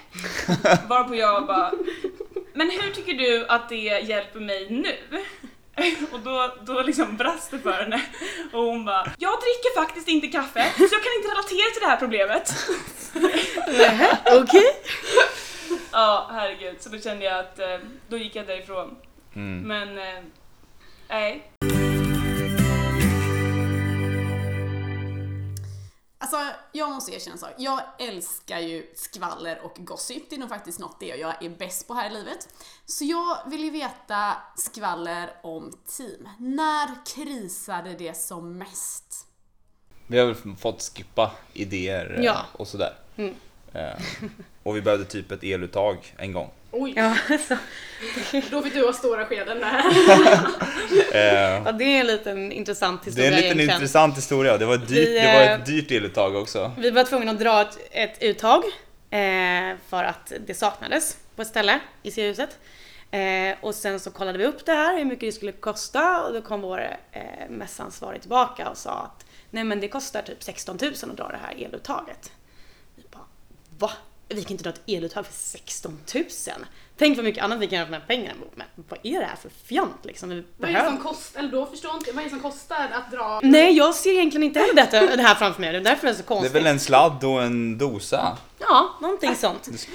Varpå 0.87 1.15
jag 1.15 1.47
bara, 1.47 1.71
men 2.53 2.69
hur 2.71 2.93
tycker 2.93 3.13
du 3.13 3.45
att 3.47 3.69
det 3.69 3.75
hjälper 3.85 4.39
mig 4.39 4.67
nu? 4.69 4.95
Och 6.11 6.19
då, 6.19 6.53
då 6.61 6.81
liksom 6.81 7.17
brast 7.17 7.51
det 7.51 7.59
för 7.59 7.71
henne. 7.83 8.01
Och 8.53 8.61
hon 8.63 8.85
bara, 8.85 9.11
jag 9.17 9.31
dricker 9.39 9.81
faktiskt 9.81 10.07
inte 10.07 10.27
kaffe 10.27 10.65
så 10.77 10.81
jag 10.83 11.03
kan 11.03 11.13
inte 11.17 11.27
relatera 11.31 11.69
till 11.73 11.81
det 11.81 11.87
här 11.87 11.97
problemet. 11.97 12.53
Okej. 14.41 14.75
Ja, 15.91 16.29
herregud. 16.31 16.81
Så 16.81 16.89
då 16.89 16.99
kände 16.99 17.25
jag 17.25 17.39
att, 17.39 17.59
eh, 17.59 17.77
då 18.07 18.17
gick 18.17 18.35
jag 18.35 18.47
därifrån. 18.47 18.97
Mm. 19.35 19.67
Men, 19.67 19.97
eh, 20.17 20.23
nej. 21.09 21.51
Alltså, 26.17 26.37
jag 26.71 26.91
måste 26.91 27.11
erkänna 27.15 27.33
en 27.33 27.39
sak. 27.39 27.53
Jag 27.57 27.81
älskar 27.99 28.59
ju 28.59 28.91
skvaller 28.95 29.59
och 29.65 29.75
gossip. 29.77 30.29
Det 30.29 30.35
är 30.35 30.39
nog 30.39 30.49
faktiskt 30.49 30.79
något 30.79 30.99
det 30.99 31.05
jag 31.05 31.43
är 31.43 31.49
bäst 31.49 31.87
på 31.87 31.93
här 31.93 32.09
i 32.09 32.13
livet. 32.13 32.49
Så 32.85 33.05
jag 33.05 33.37
vill 33.49 33.63
ju 33.63 33.69
veta 33.69 34.33
skvaller 34.55 35.29
om 35.43 35.71
team. 35.97 36.29
När 36.39 37.05
krisade 37.15 37.93
det 37.93 38.13
som 38.17 38.57
mest? 38.57 39.27
Vi 40.07 40.19
har 40.19 40.25
väl 40.25 40.55
fått 40.55 40.81
skippa 40.97 41.31
idéer 41.53 42.15
eh, 42.19 42.23
Ja. 42.25 42.45
och 42.53 42.67
sådär. 42.67 42.93
Mm. 43.17 43.35
Eh, 44.63 44.67
Och 44.69 44.75
vi 44.75 44.81
behövde 44.81 45.05
typ 45.05 45.31
ett 45.31 45.43
eluttag 45.43 46.13
en 46.17 46.33
gång. 46.33 46.49
Oj, 46.71 46.93
Ja, 46.95 47.15
så, 47.47 47.57
då 48.51 48.61
fick 48.61 48.73
du 48.73 48.85
ha 48.85 48.93
stora 48.93 49.25
skeden 49.25 49.59
där. 49.59 49.83
Eh, 51.13 51.61
ja, 51.65 51.71
det 51.71 51.83
är 51.83 51.99
en 51.99 52.07
liten 52.07 52.51
intressant 52.51 53.01
Det 53.03 53.09
historia 53.09 53.27
är 53.27 53.31
en 53.31 53.35
liten 53.37 53.47
egentligen. 53.51 53.75
intressant 53.75 54.17
historia. 54.17 54.57
Det 54.57 54.65
var, 54.65 54.77
dyrt, 54.77 54.89
Vi, 54.89 55.13
det 55.13 55.33
var 55.33 55.41
eh, 55.41 55.51
ett 55.51 55.65
dyrt 55.65 55.91
eluttag 55.91 56.35
också. 56.35 56.71
Vi 56.77 56.89
var 56.91 57.03
tvungna 57.03 57.31
att 57.31 57.39
dra 57.39 57.61
ett, 57.61 57.77
ett 57.91 58.23
uttag 58.23 58.63
eh, 59.09 59.77
för 59.89 60.03
att 60.03 60.31
det 60.47 60.53
saknades 60.53 61.17
på 61.35 61.41
ett 61.41 61.47
ställe 61.47 61.79
i 62.03 62.11
C-huset. 62.11 62.57
Eh, 63.11 63.55
och 63.61 63.75
sen 63.75 63.99
så 63.99 64.11
kollade 64.11 64.37
vi 64.37 64.45
upp 64.45 64.65
det 64.65 64.71
här, 64.73 64.97
hur 64.97 65.05
mycket 65.05 65.21
det 65.27 65.31
skulle 65.31 65.51
kosta 65.51 66.23
och 66.23 66.33
då 66.33 66.41
kom 66.41 66.61
vår 66.61 66.97
eh, 67.11 67.21
mässansvarig 67.49 68.21
tillbaka 68.21 68.69
och 68.69 68.77
sa 68.77 68.91
att 68.91 69.25
nej 69.49 69.63
men 69.63 69.79
det 69.79 69.87
kostar 69.87 70.21
typ 70.21 70.43
16 70.43 70.77
000 70.81 70.91
att 71.11 71.17
dra 71.17 71.27
det 71.27 71.39
här 71.41 71.65
eluttaget. 71.65 72.31
Vi 72.95 73.03
bara, 73.11 73.23
va? 73.79 73.91
Vi 74.35 74.43
kan 74.43 74.51
inte 74.51 74.63
dra 74.63 74.69
ett 74.69 74.81
eluttag 74.85 75.25
för 75.25 75.33
16 75.33 75.99
000? 76.15 76.23
Tänk 76.97 77.17
vad 77.17 77.25
mycket 77.25 77.43
annat 77.43 77.59
vi 77.59 77.67
kan 77.67 77.77
göra 77.77 77.85
för 77.85 77.93
de 77.93 77.97
här 77.99 78.07
pengarna. 78.07 78.33
Men 78.55 78.67
vad 78.89 78.99
är 79.03 79.19
det 79.19 79.25
här 79.25 79.35
för 79.35 79.49
fjant 79.65 80.05
liksom? 80.05 80.29
Vi 80.29 80.43
Vad 80.57 80.69
är 80.69 80.73
det 80.73 80.85
som 80.85 80.97
kostar, 80.97 81.39
eller 81.39 81.51
då 81.51 81.65
förstår 81.65 81.95
inte, 81.95 82.11
vad 82.11 82.19
är 82.19 82.23
det 82.23 82.29
som 82.29 82.39
kostar 82.39 82.89
att 82.93 83.11
dra? 83.11 83.39
Nej, 83.43 83.77
jag 83.77 83.95
ser 83.95 84.11
egentligen 84.11 84.43
inte 84.43 84.59
heller 84.59 84.73
detta, 84.73 85.15
det 85.15 85.23
här 85.23 85.35
framför 85.35 85.61
mig. 85.61 85.71
Det 85.71 85.77
är 85.77 85.81
därför 85.81 86.07
det 86.07 86.11
är 86.11 86.13
så 86.13 86.17
Det 86.21 86.23
är 86.23 86.27
konstigt. 86.27 86.55
väl 86.55 86.67
en 86.67 86.79
sladd 86.79 87.23
och 87.23 87.43
en 87.43 87.77
dosa? 87.77 88.37
Ja, 88.59 88.97
någonting 89.01 89.35
sånt. 89.35 89.67
Men 89.67 89.77
tips, 89.77 89.87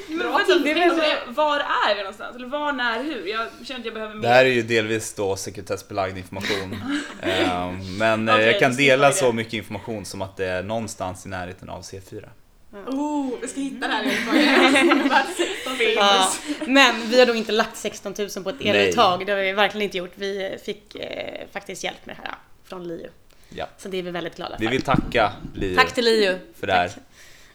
det 0.64 0.70
är 0.70 0.74
väl, 0.74 1.34
var 1.34 1.58
är 1.60 1.94
vi 1.94 2.00
någonstans? 2.00 2.36
Eller 2.36 2.46
var, 2.46 2.72
när, 2.72 3.02
hur? 3.04 3.26
Jag 3.26 3.48
känner 3.64 3.80
att 3.80 3.84
jag 3.86 3.94
behöver 3.94 4.14
mer. 4.14 4.22
Det 4.22 4.28
här 4.28 4.44
är 4.44 4.48
ju 4.50 4.62
delvis 4.62 5.14
då 5.14 5.36
sekretessbelagd 5.36 6.18
information. 6.18 6.76
Eh, 7.22 7.72
Men 7.98 8.28
eh, 8.28 8.34
Okej, 8.34 8.46
jag 8.46 8.60
kan 8.60 8.76
dela 8.76 9.12
så 9.12 9.32
mycket 9.32 9.52
information 9.54 10.04
som 10.04 10.22
att 10.22 10.36
det 10.36 10.46
är 10.46 10.62
någonstans 10.62 11.26
i 11.26 11.28
närheten 11.28 11.68
av 11.68 11.82
C4. 11.82 12.28
Oh, 12.72 13.38
vi 13.40 13.48
ska 13.48 13.60
hitta 13.60 13.88
det 13.88 13.94
här. 13.94 14.04
Ja, 15.96 16.32
men 16.66 17.10
vi 17.10 17.18
har 17.18 17.26
då 17.26 17.34
inte 17.34 17.52
lagt 17.52 17.76
16 17.76 18.14
000 18.18 18.44
på 18.44 18.50
ett 18.50 18.60
eluttag. 18.60 19.26
Det 19.26 19.32
har 19.32 19.40
vi 19.40 19.52
verkligen 19.52 19.82
inte 19.82 19.98
gjort. 19.98 20.12
Vi 20.14 20.58
fick 20.64 20.94
eh, 20.94 21.46
faktiskt 21.52 21.84
hjälp 21.84 22.06
med 22.06 22.16
det 22.16 22.22
här 22.22 22.34
från 22.64 22.88
LiU. 22.88 23.08
Ja. 23.48 23.66
Så 23.78 23.88
det 23.88 23.96
är 23.96 24.02
vi 24.02 24.10
väldigt 24.10 24.36
glada 24.36 24.56
för. 24.56 24.64
Vi 24.64 24.66
vill 24.70 24.82
tacka 24.82 25.32
Liv 25.54 25.76
Tack 25.76 25.94
till 25.94 26.04
LiU. 26.04 26.38
för 26.60 26.66
det 26.66 26.72
här. 26.72 26.88
Tack. 26.88 26.98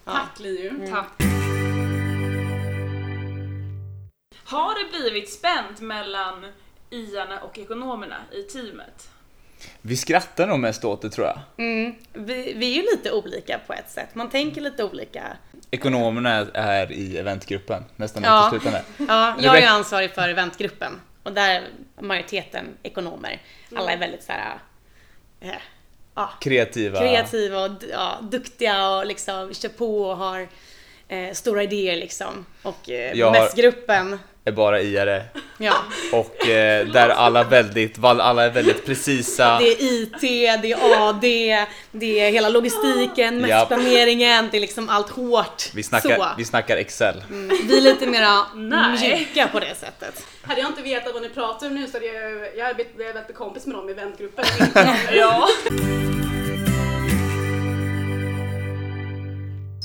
Ja. 0.05 0.11
Tack 0.11 0.39
Liu. 0.39 0.71
Tack. 0.89 1.07
Har 4.43 4.83
det 4.83 4.97
blivit 4.99 5.33
spänt 5.33 5.79
mellan 5.79 6.45
iarna 6.89 7.39
och 7.39 7.57
ekonomerna 7.59 8.17
i 8.31 8.43
teamet? 8.43 9.10
Vi 9.81 9.97
skrattar 9.97 10.47
nog 10.47 10.59
mest 10.59 10.85
åt 10.85 11.01
det 11.01 11.09
tror 11.09 11.27
jag. 11.27 11.39
Mm, 11.57 11.95
vi, 12.13 12.53
vi 12.53 12.71
är 12.71 12.75
ju 12.75 12.81
lite 12.91 13.11
olika 13.11 13.59
på 13.67 13.73
ett 13.73 13.89
sätt. 13.91 14.15
Man 14.15 14.29
tänker 14.29 14.61
lite 14.61 14.83
olika. 14.83 15.37
Ekonomerna 15.71 16.29
är- 16.29 16.51
är 16.53 16.91
i 16.91 17.17
eventgruppen 17.17 17.83
nästan 17.95 18.23
Ja. 18.23 18.47
uteslutande. 18.47 18.83
Ja, 19.13 19.35
jag 19.39 19.57
är 19.57 19.61
verk- 19.61 19.69
ansvarig 19.69 20.11
för 20.11 20.29
eventgruppen 20.29 21.01
och 21.23 21.33
där 21.33 21.49
är 21.49 21.63
majoriteten 22.03 22.65
ekonomer. 22.83 23.41
Alla 23.75 23.91
är 23.91 23.97
väldigt 23.97 24.23
så 24.23 24.31
här, 24.31 24.57
eh, 25.41 25.49
ja, 26.15 26.29
Kreativa. 26.41 26.99
kreativa 26.99 27.65
och 27.65 27.71
ja, 27.91 28.17
duktiga 28.21 28.89
och 28.89 29.05
liksom 29.05 29.53
kör 29.53 29.69
på 29.69 30.03
och 30.03 30.17
har 30.17 30.47
eh, 31.07 31.33
stora 31.33 31.63
idéer 31.63 31.95
liksom. 31.95 32.45
Och 32.63 32.89
eh, 32.89 33.13
Jag 33.17 33.31
mässgruppen, 33.31 34.19
Är 34.45 34.51
bara 34.51 34.81
iare. 34.81 35.23
Ja. 35.57 35.73
och 36.11 36.47
eh, 36.47 36.87
där 36.87 37.09
alla, 37.09 37.43
väldigt, 37.43 38.03
alla 38.03 38.43
är 38.43 38.49
väldigt 38.49 38.85
precisa. 38.85 39.59
Det 39.59 39.71
är 39.71 39.83
IT, 39.83 40.21
det 40.61 40.71
är 40.71 41.09
AD, 41.09 41.21
det 41.91 42.19
är 42.19 42.31
hela 42.31 42.49
logistiken, 42.49 43.41
mässplaneringen, 43.41 44.49
det 44.51 44.57
är 44.57 44.61
liksom 44.61 44.89
allt 44.89 45.09
hårt. 45.09 45.63
Vi 45.73 45.83
snackar, 45.83 46.17
Så. 46.17 46.27
vi 46.37 46.45
snackar 46.45 46.77
Excel. 46.77 47.23
Mm, 47.29 47.57
vi 47.67 47.77
är 47.77 47.81
lite 47.81 48.07
mera 48.07 48.45
mjuka 48.55 49.47
på 49.47 49.59
det 49.59 49.75
sättet. 49.75 50.25
Hade 50.41 50.61
jag 50.61 50.69
inte 50.69 50.81
vetat 50.81 51.13
vad 51.13 51.21
ni 51.21 51.29
pratar 51.29 51.67
om 51.67 51.75
nu 51.75 51.87
så 51.87 51.93
hade 51.93 52.05
jag, 52.05 52.57
jag 52.57 52.63
hade 52.65 52.75
blivit 52.75 52.95
blivit 52.95 53.35
kompis 53.35 53.65
med 53.65 53.75
dem 53.75 53.89
i 53.89 53.91
eventgruppen. 53.91 54.45
Ja. 55.11 55.47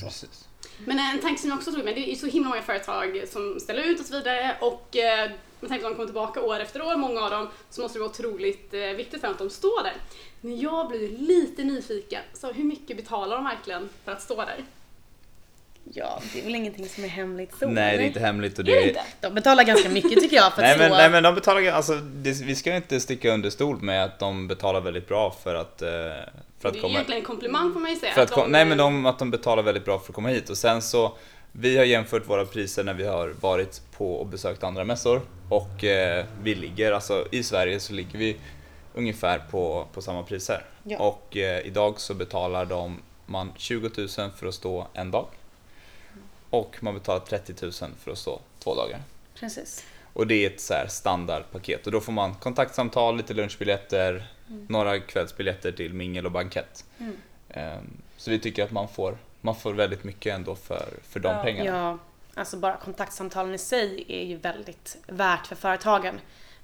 Precis. 0.05 0.46
Men 0.87 0.99
en 0.99 1.21
tanke 1.21 1.41
som 1.41 1.51
jag 1.51 1.59
också 1.59 1.73
tog 1.73 1.85
med, 1.85 1.95
det 1.95 2.13
är 2.13 2.15
så 2.15 2.27
himla 2.27 2.49
många 2.49 2.63
företag 2.63 3.25
som 3.29 3.61
ställer 3.61 3.83
ut 3.83 4.01
och 4.01 4.07
så 4.07 4.15
vidare 4.15 4.57
och 4.61 4.97
eh, 4.97 5.31
med 5.61 5.71
tanke 5.71 5.83
på 5.83 5.87
att 5.87 5.93
de 5.93 5.95
kommer 5.97 6.07
tillbaka 6.07 6.41
år 6.41 6.61
efter 6.61 6.83
år, 6.83 6.97
många 6.97 7.21
av 7.21 7.31
dem, 7.31 7.49
så 7.71 7.81
måste 7.81 7.99
det 7.99 8.01
vara 8.01 8.11
otroligt 8.11 8.75
eh, 8.75 8.81
viktigt 8.81 9.21
för 9.21 9.29
att 9.29 9.39
de 9.39 9.51
står 9.51 9.83
där. 9.83 9.95
Men 10.41 10.61
jag 10.61 10.89
blir 10.89 11.09
lite 11.09 11.65
nyfiken, 11.65 12.23
så 12.33 12.53
hur 12.53 12.65
mycket 12.65 12.97
betalar 12.97 13.37
de 13.37 13.45
verkligen 13.45 13.89
för 14.05 14.13
att 14.13 14.23
stå 14.23 14.35
där? 14.35 14.65
Ja, 15.93 16.23
det 16.33 16.41
är 16.41 16.45
väl 16.45 16.55
ingenting 16.55 16.89
som 16.89 17.05
är 17.05 17.09
hemligt 17.09 17.55
så? 17.59 17.69
Nej, 17.69 17.97
det 17.97 18.03
är 18.03 18.07
inte 18.07 18.21
hemligt 18.21 18.59
och 18.59 18.69
Är 18.69 18.81
det 18.81 18.89
inte? 18.89 19.05
De 19.21 19.35
betalar 19.35 19.65
ganska 19.65 19.89
mycket 19.89 20.21
tycker 20.21 20.37
jag 20.37 20.53
för 20.53 20.63
att 20.63 20.69
Nej 20.69 20.79
men, 20.79 20.89
stå... 20.89 20.97
nej 20.97 21.11
men 21.11 21.23
de 21.23 21.35
betalar, 21.35 21.73
alltså 21.73 21.95
det, 21.95 22.43
vi 22.43 22.55
ska 22.55 22.77
inte 22.77 23.01
sticka 23.01 23.33
under 23.33 23.51
stol 23.51 23.83
med 23.83 24.05
att 24.05 24.19
de 24.19 24.49
betalar 24.49 24.81
väldigt 24.81 25.09
bra 25.09 25.37
för 25.45 25.55
att, 25.55 25.83
eh, 25.83 25.89
för 26.67 26.73
det 26.73 26.79
att 26.79 26.85
är 26.85 26.89
komma 26.89 26.93
egentligen 26.95 27.21
en 27.21 27.27
komplimang 27.27 27.73
får 27.73 27.81
man 27.81 27.91
ju 27.91 27.97
säga. 27.97 28.13
för 28.15 28.23
att 28.23 28.29
de, 28.29 28.35
kom, 28.35 28.53
Nej 28.53 28.65
men 28.65 28.79
de, 28.79 29.07
att 29.07 29.19
de 29.19 29.31
betalar 29.31 29.63
väldigt 29.63 29.85
bra 29.85 29.99
för 29.99 30.09
att 30.09 30.15
komma 30.15 30.29
hit 30.29 30.51
och 30.51 30.59
sen 30.59 30.83
så 30.83 31.13
Vi 31.53 31.77
har 31.77 31.85
jämfört 31.85 32.29
våra 32.29 32.45
priser 32.45 32.85
när 32.85 32.95
vi 32.95 33.07
har 33.07 33.29
varit 33.41 33.83
på 33.97 34.15
och 34.15 34.27
besökt 34.27 34.63
andra 34.65 34.85
mässor 34.85 35.21
och 35.49 35.85
eh, 35.85 36.25
vi 36.43 36.55
ligger, 36.55 36.93
alltså 36.93 37.27
i 37.31 37.43
Sverige 37.43 37.81
så 37.81 37.93
ligger 37.93 38.19
vi 38.19 38.37
ungefär 38.95 39.39
på, 39.51 39.87
på 39.93 40.03
samma 40.03 40.23
priser. 40.23 40.65
Ja. 40.83 40.99
Och 40.99 41.37
eh, 41.37 41.67
idag 41.67 42.01
så 42.01 42.15
betalar 42.15 42.65
de 42.65 43.03
man 43.27 43.53
20 43.57 43.91
000 43.97 44.09
för 44.09 44.47
att 44.47 44.55
stå 44.55 44.87
en 44.93 45.11
dag 45.11 45.27
och 46.51 46.77
man 46.81 46.95
betalar 46.95 47.21
30 47.21 47.55
000 47.63 47.73
för 47.73 48.11
att 48.11 48.19
stå 48.19 48.41
två 48.59 48.75
dagar. 48.75 49.01
Precis. 49.35 49.85
Och 50.17 50.27
det 50.27 50.35
är 50.35 50.51
ett 50.51 50.61
så 50.61 50.75
här 50.75 50.87
standardpaket 50.87 51.87
och 51.87 51.93
då 51.93 52.01
får 52.01 52.13
man 52.13 52.35
kontaktsamtal, 52.35 53.17
lite 53.17 53.35
lunchbiljetter, 53.35 54.27
några 54.69 55.01
kvällsbiljetter 55.01 55.73
till 55.73 55.93
mingel 55.95 56.27
och 56.27 56.33
bankett. 56.33 56.85
Mm. 56.99 57.17
Ehm, 57.49 57.91
Så 58.17 58.31
vi 58.31 58.39
tycker 58.39 58.65
att 58.65 58.71
man 58.71 58.89
får, 58.89 59.19
man 59.41 59.55
får 59.57 59.73
väldigt 59.73 60.05
mycket 60.05 60.35
ändå 60.35 60.55
för, 60.55 60.89
för 61.09 61.21
de 61.21 61.29
Ja. 61.29 61.43
pengarna. 61.43 61.79
Ja, 61.79 61.99
alltså 62.41 62.57
bara 62.57 62.77
kontaktsamtalen 62.77 63.55
i 63.55 63.59
sig 63.59 64.05
är 64.09 64.25
ju 64.25 64.37
väldigt 64.37 64.97
värt 65.07 65.47
för 65.47 65.57
företagen. 65.57 66.21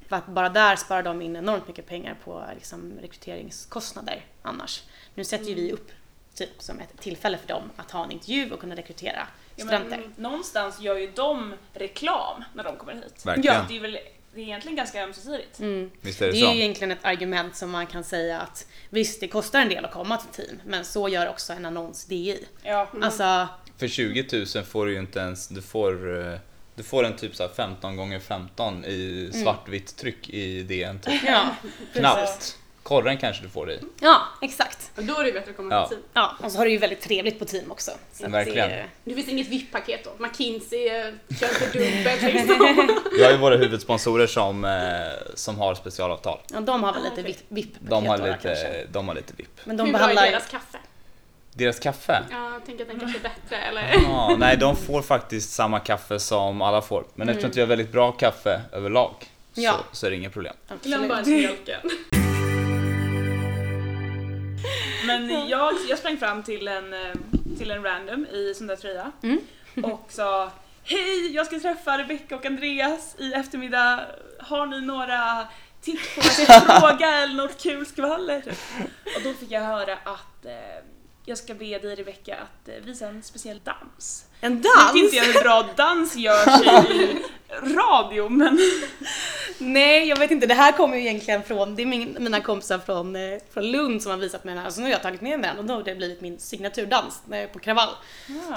För 0.08 0.16
att 0.16 0.26
bara 0.26 0.48
där 0.48 0.76
sparar 0.76 1.02
de 1.02 1.22
in 1.22 1.36
enormt 1.36 1.68
mycket 1.68 1.86
pengar 1.86 2.16
på 2.24 2.44
liksom, 2.54 2.92
rekryteringskostnader 3.02 4.24
annars. 4.42 4.82
Nu 5.14 5.24
sätter 5.24 5.44
ju 5.46 5.54
vi 5.54 5.72
upp 5.72 5.90
typ 6.34 6.62
som 6.62 6.80
ett 6.80 7.00
tillfälle 7.00 7.38
för 7.38 7.48
dem 7.48 7.62
att 7.76 7.90
ha 7.90 8.04
en 8.04 8.10
intervju 8.10 8.50
och 8.52 8.60
kunna 8.60 8.76
rekrytera 8.76 9.26
Ja, 9.56 9.64
studenter. 9.64 9.96
men, 9.98 10.22
någonstans 10.22 10.80
gör 10.80 10.96
ju 10.98 11.10
de 11.14 11.54
reklam 11.74 12.44
när 12.54 12.64
de 12.64 12.76
kommer 12.76 12.92
hit. 12.92 13.26
Verkligen. 13.26 13.62
Så 13.62 13.68
det 13.68 13.76
är 13.76 13.80
väl 13.80 13.98
det 14.34 14.40
är 14.40 14.44
egentligen 14.44 14.76
ganska 14.76 15.02
ömsesidigt. 15.04 15.60
Mm. 15.60 15.90
Visst 16.00 16.22
är 16.22 16.26
det, 16.26 16.32
Det 16.32 16.38
så? 16.38 16.46
är 16.46 16.52
ju 16.52 16.60
egentligen 16.60 16.90
ett 16.90 17.04
argument 17.04 17.56
som 17.56 17.70
man 17.70 17.86
kan 17.86 18.04
säga 18.04 18.40
att 18.40 18.66
visst, 18.90 19.20
det 19.20 19.28
kostar 19.28 19.60
en 19.60 19.68
del 19.68 19.84
att 19.84 19.92
komma 19.92 20.16
till 20.16 20.44
team, 20.44 20.60
men 20.66 20.84
så 20.84 21.08
gör 21.08 21.28
också 21.28 21.52
en 21.52 21.66
annons 21.66 22.04
DI. 22.04 22.44
Ja. 22.62 22.90
Alltså, 23.02 23.48
För 23.76 23.88
20 23.88 24.46
000 24.54 24.64
får 24.64 24.86
du 24.86 24.92
ju 24.92 24.98
inte 24.98 25.18
ens, 25.18 25.48
du 25.48 25.62
får, 25.62 26.20
eh, 26.32 26.38
du 26.74 26.82
får 26.82 27.04
en 27.04 27.16
typ 27.16 27.36
så 27.36 27.42
här 27.42 27.50
15 27.50 27.96
gånger 27.96 28.20
15 28.20 28.84
i 28.84 29.30
svartvitt 29.32 29.96
tryck 29.96 30.28
i 30.28 30.62
DN. 30.62 31.00
Typ. 31.00 31.22
ja, 31.26 31.56
Knappt. 31.92 32.58
Korren 32.83 33.18
kanske 33.18 33.42
du 33.42 33.49
får 33.49 33.66
det 33.66 33.73
i. 33.75 33.81
ja, 34.01 34.21
exakt. 34.40 34.90
Och 34.97 35.05
då 35.05 35.18
är 35.21 35.25
det 35.25 35.33
bättre 35.33 35.51
att 35.51 35.57
komma 35.57 35.75
Ja. 35.75 35.87
till 35.87 35.97
team. 35.97 36.07
Ja, 36.14 36.37
och 36.42 36.53
så 36.53 36.59
har 36.59 36.64
du 36.64 36.71
ju 36.71 36.79
väldigt 36.79 37.01
trevligt 37.01 37.38
på 37.38 37.45
team 37.45 37.71
också. 37.71 37.90
Så 38.12 38.29
Verkligen. 38.29 38.68
Det, 38.68 38.85
Det 39.05 39.14
finns 39.14 39.29
inget 39.29 39.49
VIP-paket 39.49 40.05
då? 40.05 40.25
McKinsey 40.25 40.88
eh, 40.88 41.05
kör 41.40 41.47
för 41.47 41.79
dubbelt 41.79 42.23
liksom. 42.23 42.88
Vi 43.16 43.25
har 43.25 43.31
ju 43.31 43.37
våra 43.37 43.57
huvudsponsorer 43.57 44.27
som, 44.27 44.64
eh, 44.64 44.71
som 45.35 45.59
har 45.59 45.75
specialavtal. 45.75 46.38
ja, 46.53 46.61
de 46.61 46.83
har 46.85 46.92
väl 46.92 47.03
Ah, 47.07 47.11
lite 47.16 47.23
VIP-paket 47.49 47.90
De 47.90 48.07
har 48.07 48.18
då, 48.18 48.25
kanske. 48.25 48.49
lite, 48.51 48.87
de 48.92 49.09
har 49.09 49.14
lite 49.14 49.33
VIP. 49.37 49.61
Men 49.64 49.77
de 49.77 49.87
Hur 49.87 49.92
bra 49.92 49.99
är 50.01 50.03
behandlar 50.03 50.31
deras 50.31 50.49
kaffe? 50.49 50.79
Deras 51.55 51.79
kaffe? 51.79 52.23
Ja, 52.31 52.53
jag 52.53 52.66
tänker 52.66 52.85
att 52.85 52.90
den 52.90 53.01
kanske 53.01 53.18
är 53.18 53.23
bättre 53.23 53.57
eller? 53.57 53.90
Ja, 54.03 54.37
nej, 54.38 54.57
de 54.57 54.77
får 54.77 55.03
faktiskt 55.03 55.53
samma 55.53 55.81
kaffe 55.81 56.18
som 56.18 56.62
alla 56.62 56.83
får. 56.83 57.05
Men 57.14 57.29
eftersom 57.29 57.51
att 57.51 57.57
vi 57.57 57.61
har 57.61 57.68
väldigt 57.68 57.92
bra 57.92 58.12
kaffe 58.12 58.61
överlag 58.73 59.14
Ja. 59.55 59.73
så, 59.73 59.97
så 59.97 60.07
är 60.07 60.11
det 60.11 60.16
inga 60.16 60.31
problem. 60.31 60.55
Glöm 60.83 61.09
bara 61.09 61.23
mjölken. 61.23 61.81
Men 65.07 65.48
jag, 65.48 65.75
jag 65.88 65.98
sprang 65.98 66.18
fram 66.18 66.42
till 66.42 66.68
en, 66.68 66.92
eh, 66.94 67.14
till 67.59 67.70
en 67.70 67.83
random 67.85 68.27
i 68.27 68.55
sån 68.57 68.66
där 68.66 68.77
tröja 68.77 69.12
Mm. 69.22 69.40
och 69.85 70.07
sa 70.09 70.51
Hej, 70.85 71.35
jag 71.35 71.46
ska 71.46 71.61
träffa 71.61 71.98
Rebecca 71.98 72.37
och 72.37 72.46
Andreas 72.46 73.14
i 73.18 73.33
eftermiddag. 73.33 74.01
Har 74.40 74.66
ni 74.66 74.81
några 74.81 75.46
tips 75.83 76.14
på 76.14 76.20
vad 76.20 76.48
jag 76.48 76.81
fråga 76.81 77.09
eller 77.09 77.35
något 77.35 77.62
kul 77.62 77.87
skvaller? 77.87 78.42
Och 79.16 79.22
då 79.25 79.33
fick 79.33 79.51
jag 79.51 79.61
höra 79.61 79.92
att 79.94 80.44
eh, 80.44 80.85
jag 81.25 81.38
ska 81.38 81.55
be 81.55 81.79
dig 81.79 81.94
Rebecca 81.94 82.35
att 82.37 82.68
eh, 82.68 82.75
visa 82.85 83.07
en 83.07 83.22
speciell 83.22 83.61
dans. 83.64 84.25
En 84.40 84.53
Nu 84.53 84.57
vet 84.59 84.64
dans? 84.87 84.96
inte 84.96 85.16
jag 85.16 85.25
hur 85.25 85.42
bra 85.42 85.68
dans 85.77 86.16
görs 86.16 86.62
i 86.90 87.22
radio 87.75 88.29
men 88.29 88.59
Nej, 89.62 90.09
jag 90.09 90.18
vet 90.18 90.31
inte. 90.31 90.46
Det 90.46 90.55
här 90.55 90.72
kommer 90.72 90.96
ju 90.96 91.03
egentligen 91.03 91.42
från, 91.42 91.75
det 91.75 91.83
är 91.83 91.87
min, 91.87 92.16
mina 92.20 92.40
kompisar 92.40 92.79
från, 92.79 93.16
eh, 93.16 93.38
från 93.53 93.70
Lund 93.70 94.03
som 94.03 94.11
har 94.11 94.18
visat 94.18 94.44
mig 94.44 94.55
den 94.55 94.64
här. 94.64 94.70
Så 94.70 94.81
nu 94.81 94.87
har 94.87 94.92
jag 94.92 95.03
tagit 95.03 95.20
med 95.20 95.42
den 95.42 95.59
och 95.59 95.64
då 95.64 95.75
har 95.75 95.83
det 95.83 95.94
blivit 95.94 96.20
min 96.20 96.38
signaturdans 96.38 97.22
när 97.27 97.37
jag 97.37 97.44
är 97.44 97.53
på 97.53 97.59
kravall. 97.59 97.90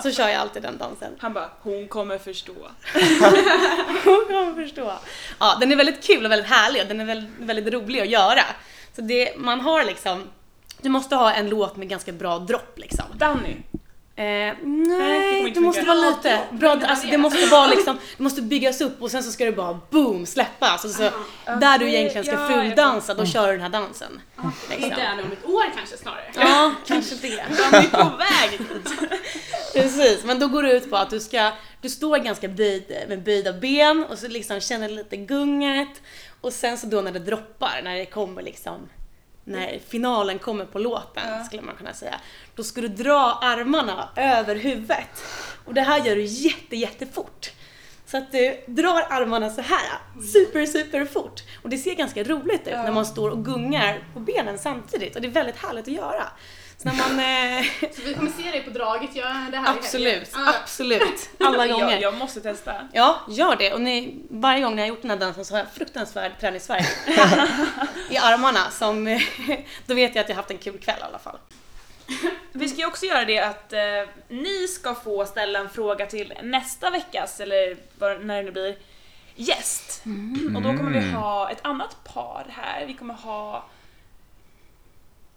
Så 0.04 0.12
kör 0.12 0.28
jag 0.28 0.41
alltid 0.41 0.62
den 0.62 0.78
dansen. 0.78 1.13
han 1.20 1.34
bara, 1.34 1.50
hon 1.62 1.88
kommer 1.88 2.18
förstå. 2.18 2.54
Hon 4.04 4.26
kommer 4.28 4.63
förstå. 4.63 4.94
Ja, 5.39 5.58
den 5.60 5.72
är 5.72 5.76
väldigt 5.76 6.04
kul 6.04 6.26
och 6.26 6.32
väldigt 6.32 6.50
härlig 6.50 6.82
och 6.82 6.88
den 6.88 7.00
är 7.00 7.06
väldigt, 7.06 7.30
väldigt 7.39 7.74
rolig 7.74 8.02
att 8.02 8.10
göra. 8.10 8.44
Så 8.96 9.02
det, 9.02 9.38
man 9.38 9.62
har 9.62 9.84
liksom, 9.84 10.24
du 10.82 10.89
måste 10.89 11.15
ha 11.15 11.34
en 11.34 11.50
låt 11.50 11.76
med 11.78 11.89
ganska 11.89 12.12
bra 12.12 12.39
dropp 12.39 12.80
liksom. 12.80 13.06
Danny, 13.13 13.56
Eh, 14.17 14.23
det 14.23 14.58
nej, 14.63 15.51
det 15.51 15.60
måste 15.60 15.86
vara 15.86 16.10
lite 16.10 16.41
bra, 16.51 16.71
alltså 16.71 17.08
det 17.08 17.17
måste 17.17 17.45
vara 17.45 17.67
liksom, 17.75 17.97
det 18.17 18.23
måste 18.23 18.41
byggas 18.41 18.82
upp 18.82 19.01
och 19.01 19.12
sen 19.12 19.23
så 19.23 19.32
ska 19.32 19.45
det 19.45 19.51
bara 19.51 19.80
boom 19.89 20.25
släppa. 20.25 20.67
Alltså, 20.67 20.89
så, 20.89 21.10
där 21.45 21.78
du 21.78 21.89
egentligen 21.89 22.25
ska 22.25 22.47
fuldansa, 22.47 23.13
då 23.13 23.25
kör 23.25 23.47
du 23.47 23.54
den 23.54 23.62
här 23.62 23.69
dansen. 23.69 24.21
Det 24.69 24.75
är 24.75 24.80
Liksom. 24.80 25.19
om 25.25 25.32
ett 25.32 25.45
år 25.45 25.63
kanske 25.78 25.97
snarare. 25.97 26.32
Ja, 26.36 26.73
kanske 26.88 27.15
det. 27.15 27.36
Danny 27.38 27.86
är 27.86 27.89
på 27.89 28.17
väg 28.17 28.60
Precis, 29.73 30.23
men 30.23 30.39
då 30.39 30.47
går 30.47 30.63
det 30.63 30.71
ut 30.71 30.89
på 30.89 30.97
att 30.97 31.10
du 31.10 31.19
ska, 31.19 31.51
du 31.82 31.89
står 31.89 32.17
ganska 32.17 32.47
böjd 32.47 33.06
med 33.08 33.23
böjda 33.23 33.54
ben 33.54 34.06
och 34.10 34.17
så 34.17 34.28
liksom 34.28 34.60
känner 34.62 34.89
lite 34.89 35.17
gunget 35.17 36.01
och 36.41 36.54
sen 36.54 36.78
så 36.78 36.88
då 36.88 37.01
när 37.01 37.12
det 37.12 37.19
droppar, 37.19 37.82
när 37.84 37.95
det 37.95 38.06
kommer 38.06 38.41
liksom 38.41 38.89
när 39.45 39.79
finalen 39.88 40.39
kommer 40.39 40.65
på 40.65 40.79
låten 40.79 41.45
skulle 41.45 41.62
man 41.62 41.75
kunna 41.75 41.93
säga. 41.93 42.15
Då 42.55 42.63
ska 42.63 42.81
du 42.81 42.88
dra 42.88 43.39
armarna 43.41 44.10
över 44.15 44.55
huvudet. 44.55 45.23
Och 45.65 45.73
det 45.73 45.81
här 45.81 46.05
gör 46.05 46.15
du 46.15 46.23
jätte, 46.23 46.75
jättefort. 46.75 47.51
Så 48.05 48.17
att 48.17 48.31
du 48.31 48.63
drar 48.67 49.08
armarna 49.10 49.49
så 49.49 49.62
här 49.62 49.99
super, 50.34 50.65
super 50.65 51.05
fort. 51.05 51.43
Och 51.63 51.69
det 51.69 51.77
ser 51.77 51.95
ganska 51.95 52.23
roligt 52.23 52.67
ut 52.67 52.73
när 52.73 52.91
man 52.91 53.05
står 53.05 53.29
och 53.29 53.45
gungar 53.45 54.03
på 54.13 54.19
benen 54.19 54.60
samtidigt 54.60 55.15
och 55.15 55.21
det 55.21 55.27
är 55.27 55.31
väldigt 55.31 55.58
härligt 55.58 55.88
att 55.88 55.93
göra. 55.93 56.23
När 56.86 56.93
man... 56.93 57.19
Eh, 57.19 57.65
Så 57.95 58.02
vi 58.06 58.13
kommer 58.13 58.32
se 58.32 58.52
dig 58.52 58.63
på 58.63 58.69
draget 58.69 59.15
göra 59.15 59.48
det 59.52 59.58
här. 59.58 59.78
Absolut, 59.78 60.30
Ja. 60.34 60.54
absolut. 60.63 61.30
Alla 61.39 61.67
gånger. 61.67 61.91
Jag, 61.91 62.02
jag 62.02 62.17
måste 62.17 62.41
testa. 62.41 62.74
Ja, 62.93 63.19
gör 63.30 63.56
det. 63.56 63.74
Och 63.74 63.82
ni, 63.82 64.15
varje 64.30 64.62
gång 64.63 64.76
ni 64.76 64.82
har 64.82 64.89
gjort 64.89 65.02
den 65.02 65.12
här 65.12 65.17
dansen 65.17 65.45
så 65.45 65.54
har 65.54 65.60
jag 65.60 65.67
fruktansvärd 65.74 66.32
träningsvärk 66.39 66.86
i 68.10 68.17
armarna. 68.17 68.71
Som, 68.71 69.06
då 69.86 69.93
vet 69.93 70.15
jag 70.15 70.21
att 70.24 70.30
jag 70.30 70.36
har 70.36 70.41
haft 70.41 70.52
en 70.52 70.58
kul 70.58 70.78
kväll 70.80 71.00
i 71.00 71.04
alla 71.04 71.19
fall. 71.19 71.38
Vi 72.52 72.69
ska 72.69 72.78
ju 72.78 72.86
också 72.88 73.06
göra 73.06 73.26
det 73.26 73.39
att 73.39 73.74
eh, 73.74 73.80
ni 74.28 74.67
ska 74.67 74.95
få 74.95 75.26
ställa 75.26 75.60
en 75.60 75.69
fråga 75.69 76.06
till 76.06 76.34
nästa 76.43 76.89
veckas, 76.89 77.39
eller 77.39 77.78
vad, 78.00 78.26
när 78.26 78.36
det 78.38 78.43
nu 78.43 78.52
blir, 78.52 78.76
gäst. 79.36 80.04
Och 80.56 80.62
då 80.62 80.69
kommer 80.78 80.91
vi 80.91 81.12
ha 81.12 81.50
ett 81.52 81.60
annat 81.65 82.04
par 82.04 82.45
här. 82.50 82.86
Vi 82.86 82.93
kommer 82.93 83.13
ha 83.13 83.65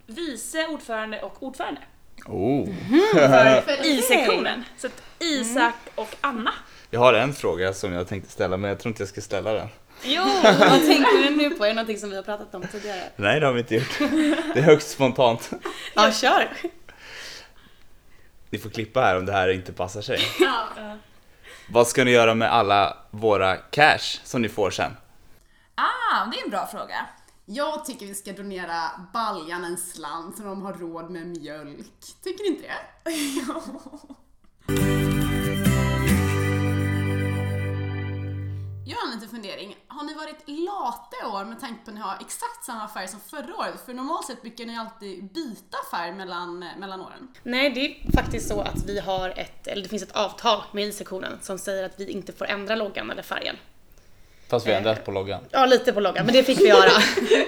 vice 0.08 0.66
ordförande 0.66 1.22
och 1.22 1.42
ordförande 1.42 1.80
Oh. 2.26 2.68
för 3.12 3.60
För- 3.60 3.86
I-sektionen. 3.86 4.64
Så 4.78 4.86
att 4.86 5.02
Isak 5.18 5.74
och 5.94 6.14
Anna. 6.20 6.54
Jag 6.90 7.00
har 7.00 7.14
en 7.14 7.32
fråga 7.34 7.72
som 7.74 7.92
jag 7.92 8.08
tänkte 8.08 8.30
ställa 8.32 8.56
men 8.56 8.68
jag 8.70 8.80
tror 8.80 8.90
inte 8.90 9.02
jag 9.02 9.08
ska 9.08 9.20
ställa 9.20 9.52
den. 9.52 9.68
Jo! 10.02 10.22
Vad 10.42 10.80
tänker 10.86 11.22
du 11.30 11.36
nu 11.36 11.50
på? 11.50 11.64
Är 11.64 11.68
det 11.68 11.74
någonting 11.74 11.98
som 11.98 12.10
vi 12.10 12.16
har 12.16 12.22
pratat 12.22 12.54
om 12.54 12.66
tidigare? 12.72 13.02
Nej 13.16 13.40
det 13.40 13.46
har 13.46 13.52
vi 13.52 13.60
inte 13.60 13.74
gjort. 13.74 13.98
Det 14.54 14.58
är 14.60 14.62
högst 14.62 14.90
spontant. 14.90 15.50
Ja, 15.94 16.12
kör! 16.12 16.48
Ni 18.50 18.58
får 18.58 18.70
klippa 18.70 19.00
här 19.00 19.16
om 19.16 19.26
det 19.26 19.32
här 19.32 19.48
inte 19.48 19.72
passar 19.72 20.02
sig. 20.02 20.18
Ja. 20.40 20.68
Vad 21.70 21.86
ska 21.86 22.04
ni 22.04 22.10
göra 22.10 22.34
med 22.34 22.52
alla 22.52 22.96
våra 23.10 23.56
cash 23.56 24.20
som 24.24 24.42
ni 24.42 24.48
får 24.48 24.70
sen? 24.70 24.96
fan, 25.76 26.30
det 26.30 26.38
är 26.40 26.44
en 26.44 26.50
bra 26.50 26.66
fråga. 26.66 27.06
Jag 27.50 27.84
tycker 27.84 28.06
vi 28.06 28.14
ska 28.14 28.32
donera 28.32 28.90
baljan 29.12 29.64
en 29.64 29.76
slant 29.76 30.37
så 30.37 30.42
de 30.42 30.62
har 30.62 30.72
råd 30.72 31.11
med 31.11 31.26
mjölk. 31.26 32.00
Tycker 32.22 32.42
ni 32.42 32.48
inte 32.48 32.62
det? 32.62 33.11
Jag 38.87 38.96
har 38.96 39.06
en 39.06 39.14
liten 39.14 39.28
fundering. 39.28 39.76
Har 39.88 40.04
ni 40.04 40.14
varit 40.14 40.48
lata 40.48 41.16
i 41.22 41.26
år 41.26 41.44
med 41.44 41.61
tanke 41.61 41.84
på 41.84 41.90
att 41.90 41.94
ni 41.94 42.00
har 42.00 42.16
exakt 42.20 42.64
samma 42.64 42.88
färg 42.88 43.08
som 43.08 43.20
förra 43.20 43.56
året? 43.56 43.80
För 43.87 43.94
normalt 43.94 44.26
sett 44.26 44.42
brukar 44.42 44.66
ni 44.66 44.78
alltid 44.78 45.32
byta 45.32 45.76
färg 45.90 46.12
mellan, 46.12 46.58
mellan 46.58 47.00
åren. 47.00 47.28
Nej, 47.42 47.70
det 47.70 47.80
är 47.80 48.12
faktiskt 48.12 48.48
så 48.48 48.61
att 48.61 48.84
vi 48.87 48.98
har 49.00 49.30
ett, 49.30 49.66
eller 49.66 49.82
det 49.82 49.88
finns 49.88 50.02
ett 50.02 50.16
avtal 50.16 50.62
med 50.72 50.84
I-sektionen 50.84 51.38
som 51.42 51.58
säger 51.58 51.84
att 51.84 52.00
vi 52.00 52.11
inte 52.11 52.32
får 52.32 52.44
ändra 52.44 52.74
loggan 52.74 53.11
eller 53.11 53.22
färgen. 53.22 53.56
Fast 54.48 54.66
vi 54.66 54.72
ändrat 54.72 55.04
på 55.04 55.11
loggan. 55.11 55.40
Ja, 55.50 55.66
lite 55.66 55.92
på 55.92 56.00
loggan, 56.00 56.26
men 56.26 56.34
det 56.34 56.42
fick 56.42 56.61
vi 56.61 56.68
göra. 56.68 56.90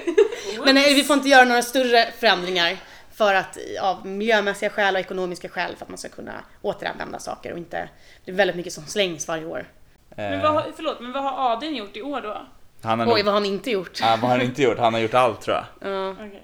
men 0.65 0.75
nej, 0.75 0.95
vi 0.95 1.05
får 1.05 1.17
inte 1.17 1.29
göra 1.29 1.45
några 1.45 1.63
större 1.63 2.09
förändringar 2.19 2.77
för 3.15 3.35
att 3.35 3.59
av 3.83 4.07
miljömässiga 4.07 4.71
skäl 4.71 4.95
och 4.95 5.01
ekonomiska 5.01 5.49
skäl 5.49 5.77
för 5.77 5.85
att 5.85 5.89
man 5.89 5.99
ska 5.99 6.09
kunna 6.09 6.45
återanvända 6.63 7.19
saker 7.19 7.53
och 7.53 7.59
inte, 7.59 7.89
det 8.25 8.31
är 8.31 8.35
väldigt 8.35 8.57
mycket 8.57 8.73
som 8.73 8.87
slängs 8.87 9.29
varje 9.29 9.45
år. 9.47 9.69
Men 10.17 10.41
vad, 10.41 10.53
har- 10.53 10.67
förlåt, 10.77 11.01
men 11.01 11.13
vad 11.13 11.23
har 11.23 11.53
Adin 11.53 11.77
gjort 11.77 11.97
i 11.97 12.03
år 12.03 12.21
då? 12.21 12.47
Han 12.83 13.01
har 13.01 13.07
Oj, 13.07 13.13
nog... 13.13 13.25
vad 13.25 13.35
har 13.35 13.41
ni 13.41 13.49
inte 13.49 13.71
gjort? 13.71 14.01
Ja, 14.01 14.07
vad 14.09 14.21
har 14.21 14.29
han 14.29 14.41
inte 14.43 14.63
gjort? 14.63 14.79
Han 14.79 14.95
har 14.95 15.01
gjort 15.01 15.15
allt 15.15 15.41
tror 15.43 15.57
jag. 15.57 15.93
Ja. 15.93 16.11
Okej. 16.11 16.43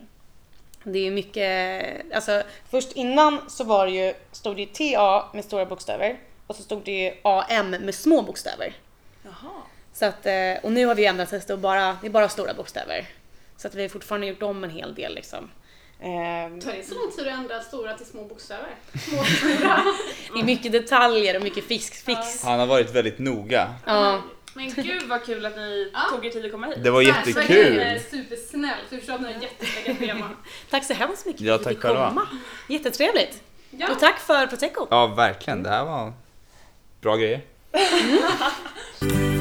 Det 0.82 0.98
är 1.06 1.10
mycket, 1.10 2.14
alltså 2.14 2.42
först 2.70 2.92
innan 2.92 3.40
så 3.48 3.64
var 3.64 3.86
det 3.86 3.92
ju, 3.92 4.14
stod 4.32 4.56
det 4.56 4.62
ju 4.62 4.66
TA 4.94 5.24
med 5.34 5.44
stora 5.44 5.66
bokstäver 5.66 6.18
och 6.46 6.56
så 6.56 6.62
stod 6.62 6.84
det 6.84 6.92
ju 7.04 7.12
AM 7.22 7.70
med 7.70 7.94
små 7.94 8.22
bokstäver. 8.22 8.72
Jaha. 9.22 9.62
Så 9.98 10.04
att, 10.04 10.26
eh, 10.26 10.32
och 10.62 10.72
nu 10.72 10.86
har 10.86 10.94
vi 10.94 11.06
ändrat 11.06 11.30
det 11.30 11.40
står 11.40 11.56
bara, 11.56 11.96
det 12.00 12.06
är 12.06 12.10
bara 12.10 12.28
stora 12.28 12.54
bokstäver. 12.54 13.06
Så 13.56 13.68
att 13.68 13.74
vi 13.74 13.82
har 13.82 13.88
fortfarande 13.88 14.26
gjort 14.26 14.42
om 14.42 14.64
en 14.64 14.70
hel 14.70 14.94
del 14.94 15.14
liksom. 15.14 15.50
Ehm, 16.02 16.60
Tar 16.60 16.72
det 16.72 16.82
så 16.88 16.94
lång 16.94 17.10
tid 17.10 17.28
att 17.28 17.34
ändra 17.34 17.60
stora 17.60 17.94
till 17.96 18.06
små 18.06 18.24
bokstäver? 18.24 18.68
Små 19.08 19.24
stora? 19.24 19.82
Det 20.34 20.40
är 20.40 20.44
mycket 20.44 20.72
detaljer 20.72 21.36
och 21.36 21.42
mycket 21.42 21.64
fix. 21.64 22.02
fix. 22.02 22.44
Han 22.44 22.58
har 22.60 22.66
varit 22.66 22.94
väldigt 22.94 23.18
noga. 23.18 23.74
Ja. 23.86 24.22
Men 24.54 24.70
gud 24.74 25.02
vad 25.08 25.24
kul 25.26 25.46
att 25.46 25.56
ni 25.56 25.90
Ja. 25.94 26.00
tog 26.10 26.26
er 26.26 26.30
tid 26.30 26.44
att 26.44 26.52
komma 26.52 26.66
hit. 26.66 26.78
Det 26.84 26.90
var 26.90 27.02
jättekul. 27.02 28.00
supersnällt. 28.10 28.80
Du 28.90 28.96
förstår 28.98 29.14
att 29.14 29.20
ni 29.20 29.32
har 29.32 29.42
jättesnäcka 29.42 29.94
scheman. 29.94 30.36
Tack 30.70 30.84
så 30.84 30.94
hemskt 30.94 31.26
mycket 31.26 31.40
Ja, 31.40 31.52
för 31.52 31.54
att 31.54 31.60
vi 31.60 31.64
tack 31.64 31.72
fick 31.72 31.82
själva. 31.82 32.08
komma. 32.08 32.26
Jättetrevligt. 32.68 33.42
Ja. 33.70 33.90
Och 33.92 33.98
tack 34.00 34.18
för 34.20 34.46
prosecco. 34.46 34.86
Ja, 34.90 35.06
verkligen. 35.06 35.62
Det 35.62 35.70
här 35.70 35.84
var 35.84 36.12
bra 37.00 37.16
grejer. 37.16 37.40